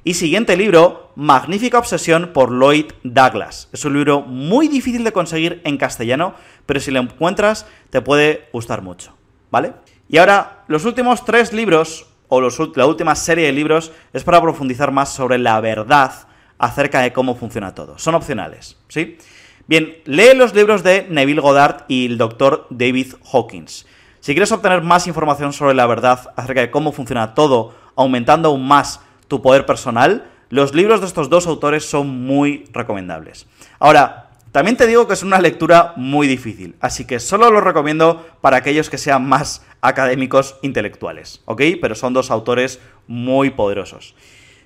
Y 0.03 0.15
siguiente 0.15 0.57
libro, 0.57 1.11
Magnífica 1.15 1.77
Obsesión 1.77 2.31
por 2.33 2.51
Lloyd 2.51 2.85
Douglas. 3.03 3.69
Es 3.71 3.85
un 3.85 3.93
libro 3.93 4.21
muy 4.21 4.69
difícil 4.69 5.03
de 5.03 5.11
conseguir 5.11 5.61
en 5.65 5.77
castellano, 5.77 6.33
pero 6.65 6.79
si 6.79 6.89
lo 6.89 6.99
encuentras 6.99 7.67
te 7.91 8.01
puede 8.01 8.47
gustar 8.51 8.81
mucho, 8.81 9.13
¿vale? 9.51 9.73
Y 10.07 10.17
ahora, 10.17 10.63
los 10.67 10.85
últimos 10.85 11.25
tres 11.25 11.53
libros, 11.53 12.07
o 12.29 12.41
la 12.75 12.85
última 12.85 13.15
serie 13.15 13.47
de 13.47 13.51
libros, 13.51 13.91
es 14.13 14.23
para 14.23 14.41
profundizar 14.41 14.91
más 14.91 15.09
sobre 15.09 15.37
la 15.37 15.59
verdad 15.59 16.13
acerca 16.57 17.01
de 17.01 17.11
cómo 17.11 17.35
funciona 17.35 17.75
todo. 17.75 17.97
Son 17.97 18.15
opcionales, 18.15 18.77
¿sí? 18.87 19.17
Bien, 19.67 19.97
lee 20.05 20.33
los 20.35 20.55
libros 20.55 20.83
de 20.83 21.05
Neville 21.09 21.41
Goddard 21.41 21.85
y 21.87 22.05
el 22.05 22.17
doctor 22.17 22.65
David 22.69 23.13
Hawkins. 23.31 23.85
Si 24.19 24.33
quieres 24.33 24.51
obtener 24.51 24.81
más 24.81 25.07
información 25.07 25.53
sobre 25.53 25.75
la 25.75 25.85
verdad 25.85 26.33
acerca 26.35 26.61
de 26.61 26.71
cómo 26.71 26.91
funciona 26.91 27.33
todo, 27.33 27.73
aumentando 27.95 28.49
aún 28.49 28.67
más 28.67 29.01
tu 29.27 29.41
poder 29.41 29.65
personal, 29.65 30.25
los 30.49 30.73
libros 30.73 31.01
de 31.01 31.07
estos 31.07 31.29
dos 31.29 31.45
autores 31.45 31.87
son 31.87 32.07
muy 32.25 32.65
recomendables. 32.73 33.45
Ahora, 33.77 34.28
también 34.51 34.77
te 34.77 34.87
digo 34.87 35.07
que 35.07 35.13
es 35.13 35.23
una 35.23 35.39
lectura 35.39 35.93
muy 35.95 36.27
difícil, 36.27 36.75
así 36.79 37.05
que 37.05 37.19
solo 37.19 37.51
lo 37.51 37.61
recomiendo 37.61 38.25
para 38.41 38.57
aquellos 38.57 38.89
que 38.89 38.97
sean 38.97 39.27
más 39.27 39.63
académicos 39.81 40.55
intelectuales, 40.61 41.41
¿ok? 41.45 41.61
Pero 41.81 41.95
son 41.95 42.13
dos 42.13 42.31
autores 42.31 42.79
muy 43.07 43.51
poderosos. 43.51 44.15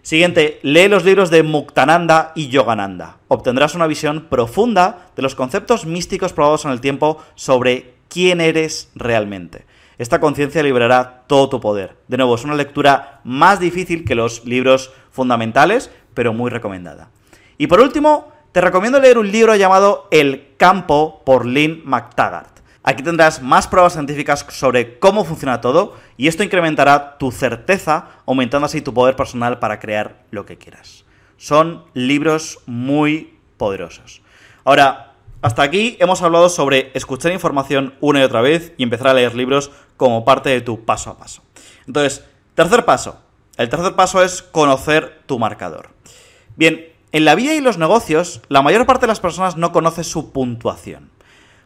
Siguiente, 0.01 0.59
lee 0.63 0.89
los 0.89 1.05
libros 1.05 1.29
de 1.29 1.43
Muktananda 1.43 2.33
y 2.35 2.49
Yogananda. 2.49 3.19
Obtendrás 3.29 3.73
una 3.73 3.87
visión 3.87 4.27
profunda 4.29 5.07
de 5.15 5.21
los 5.21 5.35
conceptos 5.35 5.85
místicos 5.85 6.33
probados 6.33 6.65
en 6.65 6.71
el 6.71 6.81
tiempo 6.81 7.23
sobre 7.35 7.93
quién 8.09 8.41
eres 8.41 8.89
realmente. 8.95 9.65
Esta 9.97 10.19
conciencia 10.19 10.63
liberará 10.63 11.23
todo 11.27 11.47
tu 11.47 11.61
poder. 11.61 11.95
De 12.09 12.17
nuevo, 12.17 12.35
es 12.35 12.43
una 12.43 12.55
lectura 12.55 13.21
más 13.23 13.61
difícil 13.61 14.03
que 14.03 14.15
los 14.15 14.43
libros 14.43 14.91
fundamentales, 15.11 15.89
pero 16.13 16.33
muy 16.33 16.49
recomendada. 16.49 17.09
Y 17.57 17.67
por 17.67 17.79
último, 17.79 18.32
te 18.53 18.61
recomiendo 18.61 18.99
leer 18.99 19.17
un 19.17 19.31
libro 19.31 19.55
llamado 19.55 20.07
El 20.11 20.55
campo 20.57 21.23
por 21.25 21.47
Lynn 21.47 21.81
McTaggart. 21.85 22.59
Aquí 22.83 23.01
tendrás 23.01 23.41
más 23.41 23.67
pruebas 23.67 23.93
científicas 23.93 24.45
sobre 24.49 24.99
cómo 24.99 25.25
funciona 25.25 25.59
todo 25.59 25.97
y 26.17 26.27
esto 26.27 26.43
incrementará 26.43 27.17
tu 27.17 27.31
certeza, 27.31 28.09
aumentando 28.27 28.67
así 28.67 28.81
tu 28.81 28.93
poder 28.93 29.15
personal 29.15 29.57
para 29.57 29.79
crear 29.79 30.23
lo 30.29 30.45
que 30.45 30.59
quieras. 30.59 31.03
Son 31.37 31.85
libros 31.95 32.59
muy 32.67 33.39
poderosos. 33.57 34.21
Ahora, 34.65 35.13
hasta 35.41 35.63
aquí 35.63 35.97
hemos 35.99 36.21
hablado 36.21 36.47
sobre 36.47 36.91
escuchar 36.93 37.31
información 37.31 37.95
una 38.01 38.19
y 38.19 38.23
otra 38.23 38.41
vez 38.41 38.73
y 38.77 38.83
empezar 38.83 39.07
a 39.07 39.13
leer 39.15 39.33
libros 39.33 39.71
como 39.97 40.25
parte 40.25 40.49
de 40.49 40.61
tu 40.61 40.85
paso 40.85 41.09
a 41.09 41.17
paso. 41.17 41.41
Entonces, 41.87 42.23
tercer 42.53 42.85
paso. 42.85 43.19
El 43.57 43.69
tercer 43.69 43.95
paso 43.95 44.21
es 44.21 44.43
conocer 44.43 45.23
tu 45.25 45.39
marcador. 45.39 45.89
Bien, 46.55 46.92
en 47.13 47.25
la 47.25 47.35
vida 47.35 47.53
y 47.53 47.61
los 47.61 47.77
negocios, 47.77 48.41
la 48.49 48.63
mayor 48.63 48.87
parte 48.87 49.01
de 49.01 49.07
las 49.11 49.19
personas 49.19 49.55
no 49.55 49.71
conoce 49.71 50.03
su 50.03 50.31
puntuación. 50.31 51.11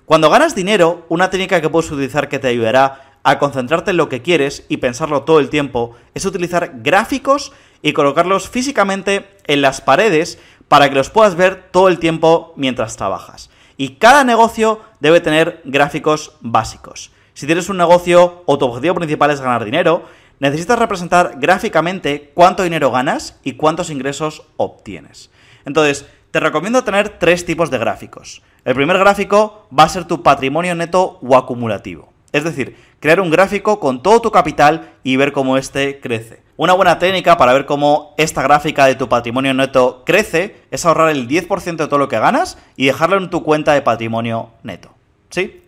Cuando 0.06 0.30
ganas 0.30 0.56
dinero, 0.56 1.06
una 1.08 1.30
técnica 1.30 1.62
que 1.62 1.70
puedes 1.70 1.90
utilizar 1.90 2.28
que 2.28 2.38
te 2.38 2.50
ayudará 2.50 3.18
a 3.24 3.40
concentrarte 3.40 3.92
en 3.92 3.98
lo 3.98 4.10
que 4.10 4.22
quieres 4.22 4.66
y 4.68 4.78
pensarlo 4.78 5.24
todo 5.24 5.40
el 5.40 5.50
tiempo 5.50 5.96
es 6.14 6.26
utilizar 6.26 6.74
gráficos 6.84 7.54
y 7.82 7.94
colocarlos 7.94 8.50
físicamente 8.50 9.26
en 9.46 9.62
las 9.62 9.80
paredes 9.80 10.38
para 10.68 10.90
que 10.90 10.96
los 10.96 11.10
puedas 11.10 11.36
ver 11.36 11.70
todo 11.72 11.88
el 11.88 12.00
tiempo 12.00 12.54
mientras 12.58 12.98
trabajas. 12.98 13.50
Y 13.78 13.96
cada 13.96 14.26
negocio 14.26 14.82
debe 15.00 15.22
tener 15.22 15.62
gráficos 15.64 16.34
básicos. 16.42 17.12
Si 17.34 17.46
tienes 17.46 17.70
un 17.70 17.78
negocio 17.78 18.44
o 18.48 18.58
tu 18.58 18.66
objetivo 18.66 18.96
principal 18.96 19.32
es 19.32 19.40
ganar 19.40 19.64
dinero, 19.64 20.04
necesitas 20.40 20.80
representar 20.80 21.36
gráficamente 21.40 22.32
cuánto 22.34 22.64
dinero 22.64 22.92
ganas 22.92 23.40
y 23.44 23.54
cuántos 23.54 23.90
ingresos 23.90 24.44
obtienes. 24.58 25.32
Entonces, 25.66 26.06
te 26.32 26.40
recomiendo 26.40 26.84
tener 26.84 27.18
tres 27.20 27.46
tipos 27.46 27.72
de 27.72 27.78
gráficos. 27.78 28.42
El 28.66 28.76
primer 28.76 28.98
gráfico 28.98 29.68
va 29.78 29.84
a 29.84 29.90
ser 29.90 30.06
tu 30.06 30.24
patrimonio 30.24 30.76
neto 30.76 31.20
o 31.22 31.38
acumulativo. 31.38 32.12
Es 32.34 32.44
decir, 32.44 32.76
crear 33.00 33.22
un 33.22 33.32
gráfico 33.32 33.80
con 33.80 34.04
todo 34.04 34.22
tu 34.22 34.32
capital 34.32 34.94
y 35.04 35.16
ver 35.16 35.32
cómo 35.32 35.58
éste 35.58 36.00
crece. 36.00 36.44
Una 36.58 36.74
buena 36.74 37.00
técnica 37.00 37.38
para 37.38 37.54
ver 37.54 37.66
cómo 37.66 38.14
esta 38.18 38.42
gráfica 38.42 38.86
de 38.86 38.96
tu 38.96 39.08
patrimonio 39.08 39.54
neto 39.54 40.04
crece 40.06 40.58
es 40.72 40.86
ahorrar 40.86 41.10
el 41.10 41.28
10% 41.28 41.78
de 41.78 41.88
todo 41.88 42.00
lo 42.00 42.10
que 42.10 42.20
ganas 42.20 42.58
y 42.76 42.88
dejarlo 42.88 43.18
en 43.18 43.30
tu 43.30 43.44
cuenta 43.44 43.74
de 43.74 43.82
patrimonio 43.82 44.50
neto. 44.64 44.94
¿Sí? 45.30 45.64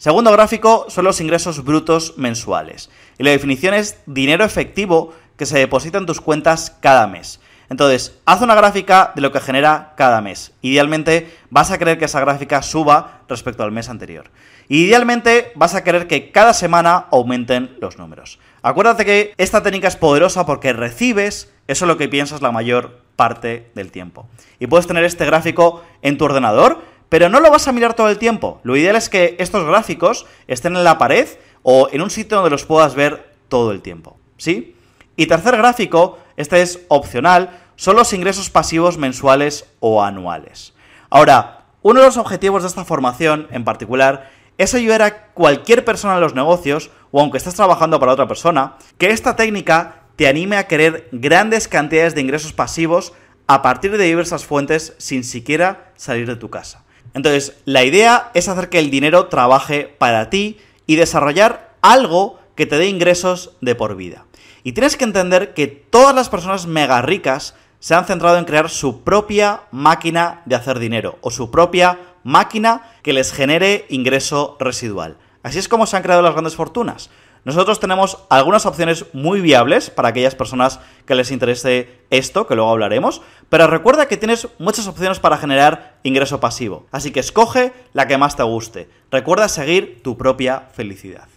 Segundo 0.00 0.32
gráfico 0.32 0.86
son 0.88 1.04
los 1.04 1.20
ingresos 1.20 1.62
brutos 1.62 2.14
mensuales. 2.16 2.88
Y 3.18 3.22
la 3.22 3.32
definición 3.32 3.74
es 3.74 3.98
dinero 4.06 4.46
efectivo 4.46 5.12
que 5.36 5.44
se 5.44 5.58
deposita 5.58 5.98
en 5.98 6.06
tus 6.06 6.22
cuentas 6.22 6.74
cada 6.80 7.06
mes. 7.06 7.38
Entonces, 7.68 8.18
haz 8.24 8.40
una 8.40 8.54
gráfica 8.54 9.12
de 9.14 9.20
lo 9.20 9.30
que 9.30 9.40
genera 9.40 9.92
cada 9.98 10.22
mes. 10.22 10.54
Idealmente 10.62 11.30
vas 11.50 11.70
a 11.70 11.76
querer 11.76 11.98
que 11.98 12.06
esa 12.06 12.20
gráfica 12.20 12.62
suba 12.62 13.24
respecto 13.28 13.62
al 13.62 13.72
mes 13.72 13.90
anterior. 13.90 14.30
Idealmente 14.68 15.52
vas 15.54 15.74
a 15.74 15.84
querer 15.84 16.06
que 16.06 16.32
cada 16.32 16.54
semana 16.54 17.06
aumenten 17.10 17.76
los 17.78 17.98
números. 17.98 18.38
Acuérdate 18.62 19.04
que 19.04 19.34
esta 19.36 19.62
técnica 19.62 19.88
es 19.88 19.96
poderosa 19.96 20.46
porque 20.46 20.72
recibes 20.72 21.52
eso 21.68 21.84
es 21.84 21.88
lo 21.88 21.98
que 21.98 22.08
piensas 22.08 22.40
la 22.40 22.52
mayor 22.52 23.00
parte 23.16 23.70
del 23.74 23.92
tiempo. 23.92 24.26
Y 24.58 24.66
puedes 24.66 24.86
tener 24.86 25.04
este 25.04 25.26
gráfico 25.26 25.84
en 26.00 26.16
tu 26.16 26.24
ordenador, 26.24 26.82
pero 27.10 27.28
no 27.28 27.40
lo 27.40 27.50
vas 27.50 27.68
a 27.68 27.72
mirar 27.72 27.92
todo 27.92 28.08
el 28.08 28.16
tiempo. 28.16 28.60
Lo 28.62 28.76
ideal 28.76 28.96
es 28.96 29.10
que 29.10 29.36
estos 29.38 29.66
gráficos 29.66 30.24
estén 30.46 30.76
en 30.76 30.84
la 30.84 30.96
pared 30.96 31.28
o 31.62 31.88
en 31.92 32.00
un 32.00 32.08
sitio 32.08 32.38
donde 32.38 32.50
los 32.50 32.64
puedas 32.64 32.94
ver 32.94 33.34
todo 33.48 33.72
el 33.72 33.82
tiempo. 33.82 34.16
¿Sí? 34.38 34.74
Y 35.16 35.26
tercer 35.26 35.58
gráfico, 35.58 36.18
este 36.38 36.62
es 36.62 36.80
opcional, 36.88 37.60
son 37.76 37.96
los 37.96 38.14
ingresos 38.14 38.48
pasivos 38.48 38.96
mensuales 38.96 39.66
o 39.80 40.02
anuales. 40.02 40.72
Ahora, 41.10 41.66
uno 41.82 42.00
de 42.00 42.06
los 42.06 42.16
objetivos 42.16 42.62
de 42.62 42.68
esta 42.68 42.84
formación 42.84 43.48
en 43.50 43.64
particular 43.64 44.30
es 44.56 44.74
ayudar 44.74 45.02
a 45.02 45.26
cualquier 45.32 45.84
persona 45.84 46.14
en 46.14 46.20
los 46.20 46.34
negocios, 46.34 46.90
o 47.10 47.20
aunque 47.20 47.38
estés 47.38 47.54
trabajando 47.54 47.98
para 47.98 48.12
otra 48.12 48.28
persona, 48.28 48.76
que 48.98 49.10
esta 49.10 49.34
técnica 49.34 50.02
te 50.16 50.28
anime 50.28 50.56
a 50.58 50.68
querer 50.68 51.08
grandes 51.12 51.66
cantidades 51.66 52.14
de 52.14 52.20
ingresos 52.20 52.52
pasivos 52.52 53.12
a 53.46 53.62
partir 53.62 53.96
de 53.96 54.04
diversas 54.04 54.44
fuentes 54.44 54.94
sin 54.98 55.24
siquiera 55.24 55.92
salir 55.96 56.26
de 56.26 56.36
tu 56.36 56.50
casa. 56.50 56.84
Entonces, 57.14 57.56
la 57.64 57.84
idea 57.84 58.30
es 58.34 58.48
hacer 58.48 58.68
que 58.68 58.78
el 58.78 58.90
dinero 58.90 59.26
trabaje 59.26 59.84
para 59.98 60.30
ti 60.30 60.58
y 60.86 60.96
desarrollar 60.96 61.74
algo 61.82 62.38
que 62.54 62.66
te 62.66 62.76
dé 62.76 62.86
ingresos 62.86 63.52
de 63.60 63.74
por 63.74 63.96
vida. 63.96 64.26
Y 64.62 64.72
tienes 64.72 64.96
que 64.96 65.04
entender 65.04 65.54
que 65.54 65.66
todas 65.66 66.14
las 66.14 66.28
personas 66.28 66.66
mega 66.66 67.00
ricas 67.02 67.54
se 67.78 67.94
han 67.94 68.04
centrado 68.04 68.36
en 68.36 68.44
crear 68.44 68.68
su 68.68 69.02
propia 69.02 69.62
máquina 69.70 70.42
de 70.44 70.54
hacer 70.54 70.78
dinero 70.78 71.18
o 71.22 71.30
su 71.30 71.50
propia 71.50 71.98
máquina 72.22 72.82
que 73.02 73.14
les 73.14 73.32
genere 73.32 73.86
ingreso 73.88 74.56
residual. 74.60 75.16
Así 75.42 75.58
es 75.58 75.68
como 75.68 75.86
se 75.86 75.96
han 75.96 76.02
creado 76.02 76.20
las 76.22 76.32
grandes 76.32 76.54
fortunas. 76.54 77.10
Nosotros 77.44 77.80
tenemos 77.80 78.18
algunas 78.28 78.66
opciones 78.66 79.06
muy 79.14 79.40
viables 79.40 79.88
para 79.88 80.10
aquellas 80.10 80.34
personas 80.34 80.80
que 81.06 81.14
les 81.14 81.30
interese 81.30 82.00
esto, 82.10 82.46
que 82.46 82.54
luego 82.54 82.70
hablaremos, 82.70 83.22
pero 83.48 83.66
recuerda 83.66 84.08
que 84.08 84.18
tienes 84.18 84.48
muchas 84.58 84.86
opciones 84.86 85.20
para 85.20 85.38
generar 85.38 85.98
ingreso 86.02 86.38
pasivo, 86.38 86.86
así 86.92 87.12
que 87.12 87.20
escoge 87.20 87.72
la 87.94 88.06
que 88.06 88.18
más 88.18 88.36
te 88.36 88.42
guste. 88.42 88.90
Recuerda 89.10 89.48
seguir 89.48 90.02
tu 90.02 90.18
propia 90.18 90.68
felicidad. 90.72 91.28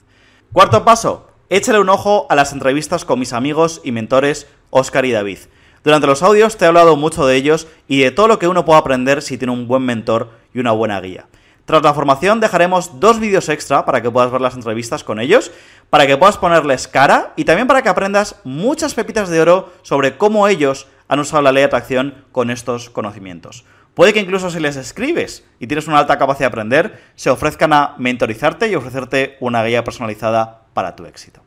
Cuarto 0.51 0.83
paso, 0.83 1.27
échale 1.49 1.79
un 1.79 1.89
ojo 1.89 2.27
a 2.29 2.35
las 2.35 2.51
entrevistas 2.51 3.05
con 3.05 3.19
mis 3.19 3.31
amigos 3.31 3.79
y 3.83 3.91
mentores 3.91 4.47
Oscar 4.71 5.05
y 5.05 5.11
David. 5.11 5.39
Durante 5.83 6.07
los 6.07 6.21
audios 6.21 6.57
te 6.57 6.65
he 6.65 6.67
hablado 6.67 6.95
mucho 6.95 7.25
de 7.25 7.35
ellos 7.35 7.67
y 7.87 8.01
de 8.01 8.11
todo 8.11 8.27
lo 8.27 8.39
que 8.39 8.47
uno 8.47 8.65
puede 8.65 8.79
aprender 8.79 9.21
si 9.21 9.37
tiene 9.37 9.53
un 9.53 9.67
buen 9.67 9.83
mentor 9.83 10.31
y 10.53 10.59
una 10.59 10.71
buena 10.71 10.99
guía. 10.99 11.27
Tras 11.65 11.81
la 11.81 11.93
formación 11.93 12.41
dejaremos 12.41 12.99
dos 12.99 13.19
vídeos 13.19 13.47
extra 13.47 13.85
para 13.85 14.01
que 14.01 14.11
puedas 14.11 14.31
ver 14.31 14.41
las 14.41 14.55
entrevistas 14.55 15.03
con 15.03 15.19
ellos, 15.19 15.51
para 15.89 16.05
que 16.05 16.17
puedas 16.17 16.37
ponerles 16.37 16.87
cara 16.87 17.33
y 17.37 17.45
también 17.45 17.67
para 17.67 17.81
que 17.81 17.89
aprendas 17.89 18.35
muchas 18.43 18.93
pepitas 18.93 19.29
de 19.29 19.39
oro 19.39 19.71
sobre 19.81 20.17
cómo 20.17 20.47
ellos 20.47 20.87
han 21.07 21.19
usado 21.19 21.41
la 21.41 21.51
ley 21.51 21.61
de 21.61 21.67
atracción 21.67 22.25
con 22.31 22.49
estos 22.49 22.89
conocimientos. 22.89 23.63
Puede 23.93 24.11
que 24.11 24.19
incluso 24.19 24.49
si 24.49 24.59
les 24.59 24.75
escribes 24.75 25.45
y 25.59 25.67
tienes 25.67 25.87
una 25.87 25.99
alta 25.99 26.17
capacidad 26.17 26.47
de 26.47 26.53
aprender, 26.53 27.01
se 27.15 27.29
ofrezcan 27.29 27.71
a 27.73 27.95
mentorizarte 27.97 28.67
y 28.67 28.75
ofrecerte 28.75 29.37
una 29.39 29.63
guía 29.63 29.83
personalizada 29.83 30.63
para 30.73 30.95
tu 30.95 31.05
éxito. 31.05 31.41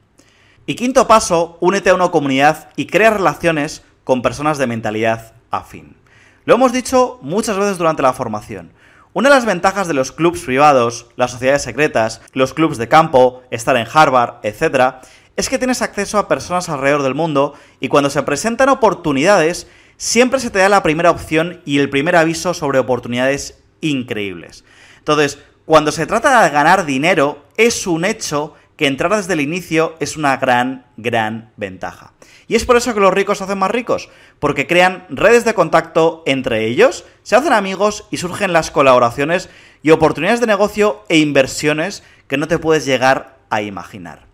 Y 0.65 0.77
quinto 0.77 1.07
paso, 1.07 1.59
únete 1.61 1.91
a 1.91 1.95
una 1.95 2.09
comunidad 2.11 2.71
y 2.77 2.87
crea 2.87 3.11
relaciones 3.11 3.85
con 4.05 4.23
personas 4.23 4.59
de 4.59 4.67
mentalidad 4.67 5.35
afín. 5.51 5.97
Lo 6.45 6.55
hemos 6.55 6.73
dicho 6.73 7.19
muchas 7.23 7.59
veces 7.59 7.79
durante 7.79 8.03
la 8.03 8.13
formación. 8.13 8.73
Una 9.17 9.31
de 9.31 9.35
las 9.35 9.47
ventajas 9.47 9.89
de 9.89 9.95
los 9.95 10.13
clubs 10.13 10.43
privados, 10.43 11.07
las 11.17 11.31
sociedades 11.31 11.63
secretas, 11.63 12.21
los 12.35 12.53
clubs 12.53 12.77
de 12.77 12.87
campo, 12.87 13.43
estar 13.51 13.75
en 13.79 13.87
Harvard, 13.91 14.41
etc., 14.43 14.97
es 15.37 15.49
que 15.49 15.57
tienes 15.57 15.81
acceso 15.81 16.19
a 16.19 16.29
personas 16.29 16.69
alrededor 16.69 17.03
del 17.03 17.15
mundo 17.15 17.55
y 17.81 17.89
cuando 17.89 18.11
se 18.11 18.23
presentan 18.25 18.69
oportunidades, 18.69 19.69
siempre 19.97 20.39
se 20.39 20.51
te 20.51 20.59
da 20.59 20.69
la 20.69 20.83
primera 20.83 21.11
opción 21.11 21.63
y 21.65 21.79
el 21.79 21.89
primer 21.89 22.15
aviso 22.15 22.53
sobre 22.53 22.79
oportunidades 22.79 23.59
increíbles. 23.81 24.65
Entonces, 24.99 25.39
cuando 25.65 25.93
se 25.93 26.05
trata 26.05 26.45
de 26.45 26.51
ganar 26.51 26.85
dinero, 26.85 27.43
es 27.57 27.87
un 27.87 28.05
hecho 28.05 28.53
que 28.77 28.87
entrar 28.87 29.17
desde 29.17 29.33
el 29.33 29.41
inicio 29.41 29.97
es 29.99 30.19
una 30.19 30.37
gran, 30.37 30.85
gran 30.99 31.53
ventaja. 31.57 32.13
Y 32.49 32.55
es 32.55 32.65
por 32.65 32.77
eso 32.77 32.95
que 32.95 33.01
los 33.01 33.13
ricos 33.13 33.39
se 33.39 33.45
hacen 33.45 33.59
más 33.59 33.71
ricos, 33.71 34.09
porque 34.39 34.67
crean 34.67 35.07
redes 35.09 35.45
de 35.45 35.55
contacto 35.55 36.23
entre 36.27 36.67
ellos, 36.67 37.05
se 37.23 37.35
hacen 37.35 37.53
amigos 37.53 38.07
y 38.11 38.19
surgen 38.19 38.53
las 38.53 38.71
colaboraciones 38.71 39.49
y 39.83 39.91
oportunidades 39.91 40.41
de 40.41 40.47
negocio 40.47 41.05
e 41.09 41.19
inversiones 41.19 42.05
que 42.29 42.37
no 42.37 42.47
te 42.49 42.59
puedes 42.59 42.85
llegar 42.85 43.37
a 43.51 43.63
imaginar. 43.63 44.27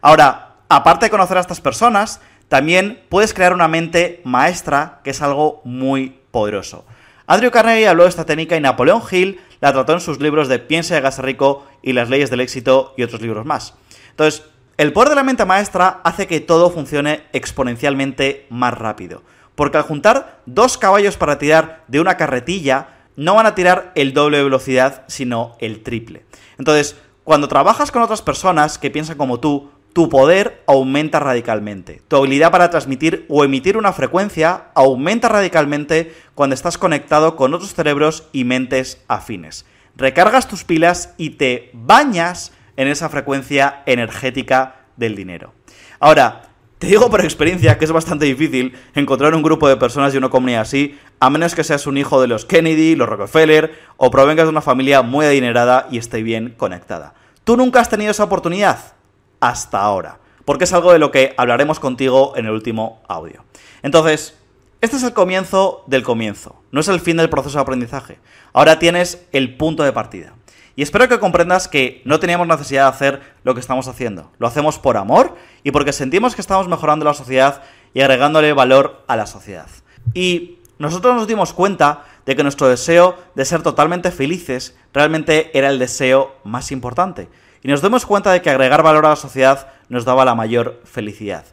Ahora, 0.00 0.56
aparte 0.68 1.06
de 1.06 1.10
conocer 1.10 1.36
a 1.36 1.40
estas 1.40 1.60
personas, 1.60 2.20
también 2.48 3.02
puedes 3.08 3.34
crear 3.34 3.52
una 3.52 3.68
mente 3.68 4.20
maestra, 4.24 5.00
que 5.04 5.10
es 5.10 5.22
algo 5.22 5.60
muy 5.64 6.18
poderoso. 6.32 6.84
Andrew 7.26 7.52
Carnegie 7.52 7.86
habló 7.86 8.02
de 8.02 8.08
esta 8.08 8.26
técnica 8.26 8.56
y 8.56 8.60
Napoleón 8.60 9.02
Hill 9.08 9.40
la 9.60 9.72
trató 9.72 9.92
en 9.92 10.00
sus 10.00 10.18
libros 10.18 10.48
de 10.48 10.58
Piensa 10.58 10.94
y 10.94 10.96
hágase 10.96 11.22
rico 11.22 11.64
y 11.82 11.92
las 11.92 12.10
leyes 12.10 12.28
del 12.30 12.40
éxito 12.40 12.92
y 12.96 13.04
otros 13.04 13.20
libros 13.20 13.46
más. 13.46 13.74
Entonces, 14.10 14.42
el 14.80 14.94
poder 14.94 15.10
de 15.10 15.14
la 15.14 15.24
mente 15.24 15.44
maestra 15.44 16.00
hace 16.04 16.26
que 16.26 16.40
todo 16.40 16.70
funcione 16.70 17.24
exponencialmente 17.34 18.46
más 18.48 18.72
rápido. 18.72 19.22
Porque 19.54 19.76
al 19.76 19.82
juntar 19.82 20.40
dos 20.46 20.78
caballos 20.78 21.18
para 21.18 21.36
tirar 21.36 21.84
de 21.86 22.00
una 22.00 22.16
carretilla, 22.16 22.88
no 23.14 23.34
van 23.34 23.44
a 23.44 23.54
tirar 23.54 23.92
el 23.94 24.14
doble 24.14 24.38
de 24.38 24.44
velocidad, 24.44 25.04
sino 25.06 25.54
el 25.58 25.82
triple. 25.82 26.24
Entonces, 26.56 26.96
cuando 27.24 27.46
trabajas 27.46 27.92
con 27.92 28.00
otras 28.00 28.22
personas 28.22 28.78
que 28.78 28.90
piensan 28.90 29.18
como 29.18 29.38
tú, 29.38 29.70
tu 29.92 30.08
poder 30.08 30.62
aumenta 30.66 31.20
radicalmente. 31.20 32.00
Tu 32.08 32.16
habilidad 32.16 32.50
para 32.50 32.70
transmitir 32.70 33.26
o 33.28 33.44
emitir 33.44 33.76
una 33.76 33.92
frecuencia 33.92 34.68
aumenta 34.74 35.28
radicalmente 35.28 36.14
cuando 36.34 36.54
estás 36.54 36.78
conectado 36.78 37.36
con 37.36 37.52
otros 37.52 37.74
cerebros 37.74 38.28
y 38.32 38.44
mentes 38.44 39.04
afines. 39.08 39.66
Recargas 39.94 40.48
tus 40.48 40.64
pilas 40.64 41.12
y 41.18 41.30
te 41.30 41.68
bañas 41.74 42.52
en 42.80 42.88
esa 42.88 43.08
frecuencia 43.08 43.82
energética 43.86 44.86
del 44.96 45.14
dinero. 45.14 45.52
Ahora, 45.98 46.42
te 46.78 46.86
digo 46.86 47.10
por 47.10 47.20
experiencia 47.20 47.76
que 47.76 47.84
es 47.84 47.92
bastante 47.92 48.24
difícil 48.24 48.74
encontrar 48.94 49.34
un 49.34 49.42
grupo 49.42 49.68
de 49.68 49.76
personas 49.76 50.14
y 50.14 50.18
una 50.18 50.30
comunidad 50.30 50.62
así, 50.62 50.98
a 51.20 51.28
menos 51.28 51.54
que 51.54 51.64
seas 51.64 51.86
un 51.86 51.98
hijo 51.98 52.20
de 52.20 52.28
los 52.28 52.46
Kennedy, 52.46 52.96
los 52.96 53.08
Rockefeller, 53.08 53.78
o 53.96 54.10
provengas 54.10 54.46
de 54.46 54.50
una 54.50 54.62
familia 54.62 55.02
muy 55.02 55.26
adinerada 55.26 55.88
y 55.90 55.98
esté 55.98 56.22
bien 56.22 56.54
conectada. 56.56 57.14
¿Tú 57.44 57.56
nunca 57.56 57.80
has 57.80 57.90
tenido 57.90 58.10
esa 58.10 58.24
oportunidad? 58.24 58.94
hasta 59.40 59.80
ahora, 59.80 60.18
porque 60.44 60.64
es 60.64 60.72
algo 60.72 60.92
de 60.92 60.98
lo 60.98 61.10
que 61.10 61.34
hablaremos 61.36 61.80
contigo 61.80 62.34
en 62.36 62.46
el 62.46 62.52
último 62.52 63.02
audio. 63.08 63.44
Entonces, 63.82 64.36
este 64.80 64.96
es 64.96 65.02
el 65.02 65.12
comienzo 65.12 65.84
del 65.86 66.02
comienzo, 66.02 66.62
no 66.70 66.80
es 66.80 66.88
el 66.88 67.00
fin 67.00 67.16
del 67.16 67.30
proceso 67.30 67.58
de 67.58 67.62
aprendizaje. 67.62 68.18
Ahora 68.52 68.78
tienes 68.78 69.26
el 69.32 69.56
punto 69.56 69.82
de 69.82 69.92
partida. 69.92 70.34
Y 70.76 70.82
espero 70.82 71.08
que 71.08 71.18
comprendas 71.18 71.68
que 71.68 72.02
no 72.04 72.20
teníamos 72.20 72.46
necesidad 72.46 72.84
de 72.84 72.90
hacer 72.90 73.20
lo 73.44 73.54
que 73.54 73.60
estamos 73.60 73.88
haciendo. 73.88 74.30
Lo 74.38 74.46
hacemos 74.46 74.78
por 74.78 74.96
amor 74.96 75.36
y 75.62 75.70
porque 75.70 75.92
sentimos 75.92 76.34
que 76.34 76.40
estamos 76.40 76.68
mejorando 76.68 77.04
la 77.04 77.14
sociedad 77.14 77.62
y 77.92 78.00
agregándole 78.00 78.52
valor 78.52 79.04
a 79.08 79.16
la 79.16 79.26
sociedad. 79.26 79.68
Y 80.14 80.58
nosotros 80.78 81.14
nos 81.14 81.26
dimos 81.26 81.52
cuenta 81.52 82.04
de 82.24 82.36
que 82.36 82.42
nuestro 82.42 82.68
deseo 82.68 83.16
de 83.34 83.44
ser 83.44 83.62
totalmente 83.62 84.10
felices 84.10 84.76
realmente 84.92 85.50
era 85.56 85.68
el 85.68 85.78
deseo 85.78 86.36
más 86.44 86.72
importante 86.72 87.28
y 87.62 87.68
nos 87.68 87.82
demos 87.82 88.06
cuenta 88.06 88.32
de 88.32 88.40
que 88.40 88.50
agregar 88.50 88.82
valor 88.82 89.06
a 89.06 89.10
la 89.10 89.16
sociedad 89.16 89.68
nos 89.88 90.04
daba 90.04 90.24
la 90.24 90.34
mayor 90.34 90.80
felicidad. 90.84 91.44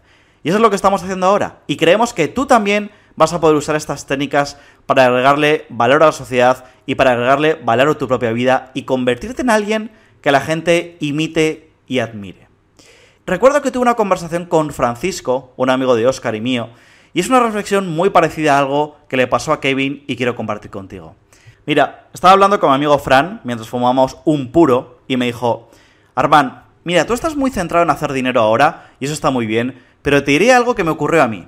Y 0.44 0.50
eso 0.50 0.58
es 0.58 0.62
lo 0.62 0.70
que 0.70 0.76
estamos 0.76 1.04
haciendo 1.04 1.26
ahora. 1.26 1.60
Y 1.68 1.76
creemos 1.76 2.14
que 2.14 2.28
tú 2.28 2.46
también 2.46 2.92
vas 3.18 3.34
a 3.34 3.42
poder 3.42 3.58
usar 3.58 3.76
estas 3.76 4.06
técnicas 4.06 4.58
para 4.86 5.08
agregarle 5.08 5.66
valor 5.68 6.04
a 6.04 6.06
la 6.06 6.12
sociedad 6.14 6.64
y 6.86 6.96
para 6.96 7.12
agregarle 7.12 7.56
valor 7.56 7.90
a 7.90 7.94
tu 7.96 8.08
propia 8.08 8.32
vida 8.32 8.72
y 8.74 8.84
convertirte 8.84 9.42
en 9.42 9.50
alguien 9.50 9.92
que 10.22 10.32
la 10.32 10.40
gente 10.40 10.96
imite 11.02 11.72
y 11.88 12.00
admire. 12.00 12.48
Recuerdo 13.26 13.62
que 13.62 13.72
tuve 13.72 13.82
una 13.82 13.96
conversación 13.96 14.46
con 14.46 14.72
Francisco, 14.72 15.52
un 15.58 15.70
amigo 15.70 15.96
de 15.96 16.08
Oscar 16.08 16.36
y 16.36 16.42
mío, 16.42 16.70
y 17.14 17.20
es 17.20 17.28
una 17.28 17.42
reflexión 17.42 17.90
muy 17.90 18.12
parecida 18.12 18.56
a 18.56 18.60
algo 18.60 18.98
que 19.10 19.18
le 19.18 19.28
pasó 19.28 19.52
a 19.52 19.60
Kevin 19.60 20.04
y 20.08 20.16
quiero 20.16 20.36
compartir 20.36 20.72
contigo. 20.72 21.16
Mira, 21.66 22.08
estaba 22.14 22.34
hablando 22.34 22.60
con 22.60 22.70
mi 22.70 22.76
amigo 22.76 22.98
Fran 23.00 23.42
mientras 23.44 23.68
fumábamos 23.68 24.18
un 24.24 24.52
puro 24.52 25.00
y 25.08 25.18
me 25.18 25.26
dijo, 25.26 25.70
Arban, 26.16 26.64
mira, 26.84 27.06
tú 27.06 27.14
estás 27.14 27.36
muy 27.36 27.50
centrado 27.52 27.84
en 27.84 27.90
hacer 27.90 28.14
dinero 28.14 28.42
ahora, 28.42 28.92
y 29.00 29.06
eso 29.06 29.14
está 29.14 29.32
muy 29.32 29.48
bien, 29.48 29.82
pero 30.04 30.24
te 30.24 30.32
diré 30.32 30.54
algo 30.54 30.76
que 30.76 30.84
me 30.84 30.92
ocurrió 30.92 31.24
a 31.24 31.28
mí. 31.28 31.48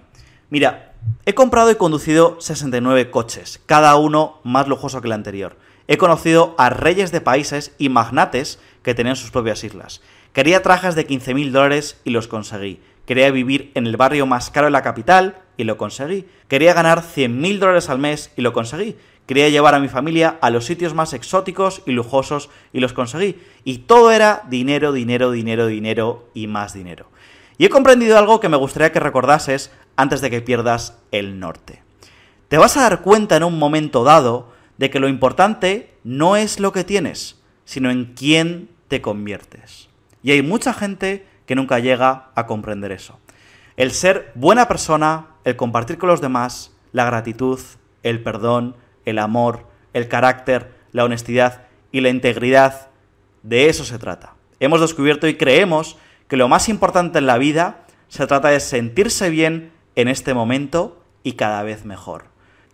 Mira, 0.49 0.88
he 1.25 1.33
comprado 1.33 1.69
y 1.69 1.75
conducido 1.75 2.37
69 2.39 3.11
coches, 3.11 3.61
cada 3.65 3.95
uno 3.97 4.39
más 4.43 4.67
lujoso 4.67 5.01
que 5.01 5.07
el 5.07 5.13
anterior. 5.13 5.57
He 5.87 5.97
conocido 5.97 6.55
a 6.57 6.69
reyes 6.69 7.11
de 7.11 7.21
países 7.21 7.73
y 7.77 7.89
magnates 7.89 8.59
que 8.83 8.93
tenían 8.93 9.15
sus 9.15 9.31
propias 9.31 9.63
islas. 9.63 10.01
Quería 10.33 10.61
trajes 10.61 10.95
de 10.95 11.07
15.000 11.07 11.51
dólares 11.51 11.99
y 12.03 12.11
los 12.11 12.27
conseguí. 12.27 12.79
Quería 13.05 13.31
vivir 13.31 13.71
en 13.73 13.87
el 13.87 13.97
barrio 13.97 14.25
más 14.25 14.51
caro 14.51 14.65
de 14.65 14.71
la 14.71 14.83
capital 14.83 15.41
y 15.57 15.63
lo 15.63 15.77
conseguí. 15.77 16.27
Quería 16.47 16.73
ganar 16.73 17.01
100.000 17.01 17.59
dólares 17.59 17.89
al 17.89 17.97
mes 17.97 18.31
y 18.35 18.41
lo 18.41 18.53
conseguí. 18.53 18.95
Quería 19.25 19.49
llevar 19.49 19.75
a 19.75 19.79
mi 19.79 19.87
familia 19.87 20.37
a 20.41 20.49
los 20.49 20.65
sitios 20.65 20.95
más 20.95 21.13
exóticos 21.13 21.83
y 21.85 21.91
lujosos 21.91 22.49
y 22.73 22.79
los 22.79 22.93
conseguí. 22.93 23.39
Y 23.63 23.79
todo 23.79 24.11
era 24.11 24.43
dinero, 24.49 24.91
dinero, 24.91 25.31
dinero, 25.31 25.67
dinero 25.67 26.29
y 26.33 26.47
más 26.47 26.73
dinero. 26.73 27.07
Y 27.59 27.65
he 27.65 27.69
comprendido 27.69 28.17
algo 28.17 28.39
que 28.39 28.47
me 28.47 28.55
gustaría 28.55 28.93
que 28.93 29.01
recordases 29.01 29.69
antes 29.97 30.21
de 30.21 30.29
que 30.29 30.41
pierdas 30.41 30.97
el 31.11 31.41
norte. 31.41 31.83
Te 32.47 32.57
vas 32.57 32.77
a 32.77 32.83
dar 32.83 33.01
cuenta 33.01 33.35
en 33.35 33.43
un 33.43 33.59
momento 33.59 34.05
dado 34.05 34.53
de 34.77 34.89
que 34.89 35.01
lo 35.01 35.09
importante 35.09 35.93
no 36.05 36.37
es 36.37 36.61
lo 36.61 36.71
que 36.71 36.85
tienes, 36.85 37.43
sino 37.65 37.91
en 37.91 38.13
quién 38.15 38.69
te 38.87 39.01
conviertes. 39.01 39.89
Y 40.23 40.31
hay 40.31 40.41
mucha 40.41 40.73
gente 40.73 41.27
que 41.45 41.55
nunca 41.55 41.79
llega 41.79 42.31
a 42.33 42.47
comprender 42.47 42.93
eso. 42.93 43.19
El 43.75 43.91
ser 43.91 44.31
buena 44.35 44.69
persona, 44.69 45.27
el 45.43 45.57
compartir 45.57 45.97
con 45.97 46.07
los 46.07 46.21
demás, 46.21 46.71
la 46.93 47.03
gratitud, 47.03 47.59
el 48.03 48.23
perdón, 48.23 48.77
el 49.03 49.19
amor, 49.19 49.67
el 49.91 50.07
carácter, 50.07 50.73
la 50.93 51.03
honestidad 51.03 51.63
y 51.91 51.99
la 51.99 52.07
integridad. 52.07 52.87
De 53.43 53.67
eso 53.67 53.83
se 53.83 53.99
trata. 53.99 54.35
Hemos 54.61 54.79
descubierto 54.79 55.27
y 55.27 55.35
creemos 55.35 55.97
que 56.29 56.37
lo 56.37 56.47
más 56.47 56.69
importante 56.69 57.17
en 57.17 57.25
la 57.25 57.37
vida 57.37 57.81
se 58.07 58.25
trata 58.25 58.49
de 58.49 58.61
sentirse 58.61 59.29
bien 59.29 59.73
en 59.95 60.07
este 60.07 60.33
momento 60.33 61.03
y 61.23 61.33
cada 61.33 61.63
vez 61.63 61.83
mejor. 61.83 62.25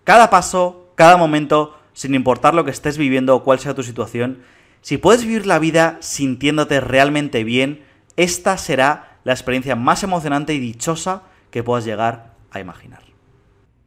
Cada 0.04 0.30
paso, 0.30 0.92
cada 0.96 1.18
momento, 1.18 1.80
sin 1.94 2.14
importar 2.14 2.54
lo 2.54 2.66
que 2.66 2.72
estés 2.72 2.98
viviendo 2.98 3.36
o 3.36 3.44
cuál 3.44 3.60
sea 3.60 3.74
tu 3.74 3.82
situación, 3.82 4.44
si 4.82 4.98
puedes 4.98 5.24
vivir 5.24 5.48
la 5.48 5.58
vida 5.58 5.98
sintiéndote 6.02 6.80
realmente 6.80 7.44
bien, 7.44 7.84
esta 8.18 8.58
será 8.58 9.18
la 9.24 9.34
experiencia 9.34 9.76
más 9.76 10.04
emocionante 10.04 10.54
y 10.54 10.60
dichosa 10.60 11.24
que 11.50 11.64
puedas 11.64 11.86
llegar 11.86 12.34
a 12.52 12.60
imaginar. 12.60 13.02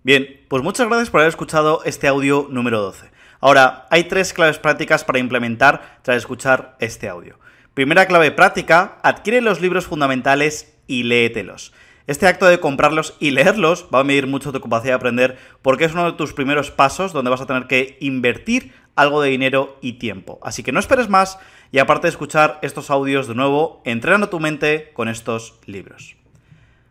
Bien, 0.02 0.40
pues 0.48 0.62
muchas 0.62 0.88
gracias 0.88 1.10
por 1.10 1.20
haber 1.20 1.28
escuchado 1.28 1.82
este 1.84 2.08
audio 2.08 2.48
número 2.50 2.80
12. 2.80 3.10
Ahora, 3.40 3.86
hay 3.90 4.04
tres 4.04 4.32
claves 4.32 4.58
prácticas 4.58 5.04
para 5.04 5.18
implementar 5.18 6.00
tras 6.02 6.16
escuchar 6.16 6.76
este 6.80 7.08
audio. 7.08 7.38
Primera 7.78 8.06
clave 8.06 8.32
práctica, 8.32 8.98
adquiere 9.04 9.40
los 9.40 9.60
libros 9.60 9.86
fundamentales 9.86 10.76
y 10.88 11.04
léetelos. 11.04 11.72
Este 12.08 12.26
acto 12.26 12.46
de 12.46 12.58
comprarlos 12.58 13.16
y 13.20 13.30
leerlos 13.30 13.86
va 13.94 14.00
a 14.00 14.02
medir 14.04 14.26
mucho 14.26 14.50
tu 14.50 14.60
capacidad 14.60 14.94
de 14.94 14.96
aprender 14.96 15.38
porque 15.62 15.84
es 15.84 15.92
uno 15.92 16.10
de 16.10 16.18
tus 16.18 16.32
primeros 16.32 16.72
pasos 16.72 17.12
donde 17.12 17.30
vas 17.30 17.40
a 17.40 17.46
tener 17.46 17.68
que 17.68 17.96
invertir 18.00 18.72
algo 18.96 19.22
de 19.22 19.30
dinero 19.30 19.78
y 19.80 19.92
tiempo. 19.92 20.40
Así 20.42 20.64
que 20.64 20.72
no 20.72 20.80
esperes 20.80 21.08
más 21.08 21.38
y 21.70 21.78
aparte 21.78 22.08
de 22.08 22.10
escuchar 22.10 22.58
estos 22.62 22.90
audios 22.90 23.28
de 23.28 23.36
nuevo, 23.36 23.80
entrena 23.84 24.26
tu 24.26 24.40
mente 24.40 24.90
con 24.92 25.06
estos 25.06 25.60
libros. 25.66 26.17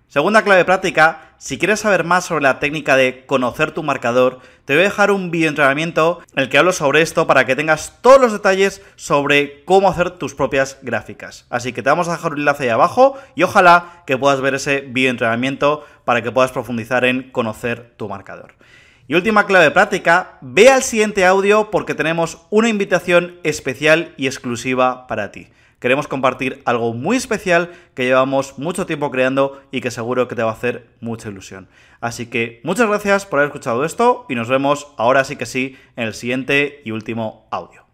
Segunda 0.10 0.42
clave 0.42 0.64
práctica, 0.64 1.34
si 1.38 1.58
quieres 1.58 1.82
saber 1.82 2.06
más 2.06 2.24
sobre 2.24 2.42
la 2.42 2.60
técnica 2.60 2.96
de 2.96 3.26
conocer 3.26 3.72
tu 3.72 3.84
marcador, 3.84 4.40
te 4.64 4.74
voy 4.74 4.84
a 4.84 4.86
dejar 4.86 5.12
un 5.12 5.32
vídeo 5.32 5.50
entrenamiento 5.50 6.22
en 6.34 6.44
el 6.44 6.50
que 6.50 6.58
hablo 6.58 6.72
sobre 6.72 7.02
esto 7.02 7.28
para 7.28 7.46
que 7.46 7.58
tengas 7.58 7.98
todos 8.02 8.22
los 8.22 8.32
detalles 8.32 8.82
sobre 8.96 9.66
cómo 9.66 9.90
hacer 9.90 10.12
tus 10.12 10.34
propias 10.34 10.78
gráficas. 10.82 11.46
Así 11.50 11.74
que 11.74 11.84
te 11.84 11.90
vamos 11.90 12.08
a 12.08 12.14
dejar 12.14 12.32
un 12.32 12.40
enlace 12.40 12.64
ahí 12.64 12.70
abajo 12.70 13.18
y 13.36 13.44
ojalá 13.44 14.04
que 14.08 14.18
puedas 14.18 14.40
ver 14.40 14.56
ese 14.56 14.80
vídeo 14.80 15.12
entrenamiento 15.12 15.84
para 16.06 16.22
que 16.22 16.32
puedas 16.32 16.54
profundizar 16.54 17.04
en 17.04 17.30
conocer 17.32 17.94
tu 17.98 18.08
marcador. 18.08 18.54
Y 19.10 19.16
última 19.16 19.46
clave 19.46 19.72
práctica, 19.72 20.38
ve 20.40 20.70
al 20.70 20.84
siguiente 20.84 21.26
audio 21.26 21.70
porque 21.70 21.96
tenemos 21.96 22.38
una 22.50 22.70
invitación 22.70 23.42
especial 23.44 24.14
y 24.16 24.28
exclusiva 24.28 25.06
para 25.06 25.34
ti 25.34 25.50
queremos 25.80 26.08
compartir 26.08 26.62
algo 26.66 26.94
muy 26.94 27.18
especial 27.18 27.72
que 27.94 28.06
llevamos 28.06 28.58
mucho 28.58 28.86
tiempo 28.86 29.12
creando 29.12 29.62
y 29.72 29.82
que 29.82 29.92
seguro 29.92 30.28
que 30.28 30.36
te 30.36 30.44
va 30.44 30.52
a 30.52 30.54
hacer 30.54 30.90
mucha 31.00 31.30
ilusión. 31.30 31.68
Así 32.02 32.28
que 32.28 32.62
muchas 32.64 32.88
gracias 32.88 33.26
por 33.26 33.40
haber 33.40 33.50
escuchado 33.50 33.86
esto 33.86 34.26
y 34.30 34.36
nos 34.36 34.50
vemos 34.50 34.94
ahora 34.98 35.24
sí 35.24 35.36
que 35.36 35.46
sí 35.46 35.78
en 35.96 36.06
el 36.06 36.14
siguiente 36.14 36.82
y 36.86 36.92
último 36.92 37.48
audio. 37.52 37.87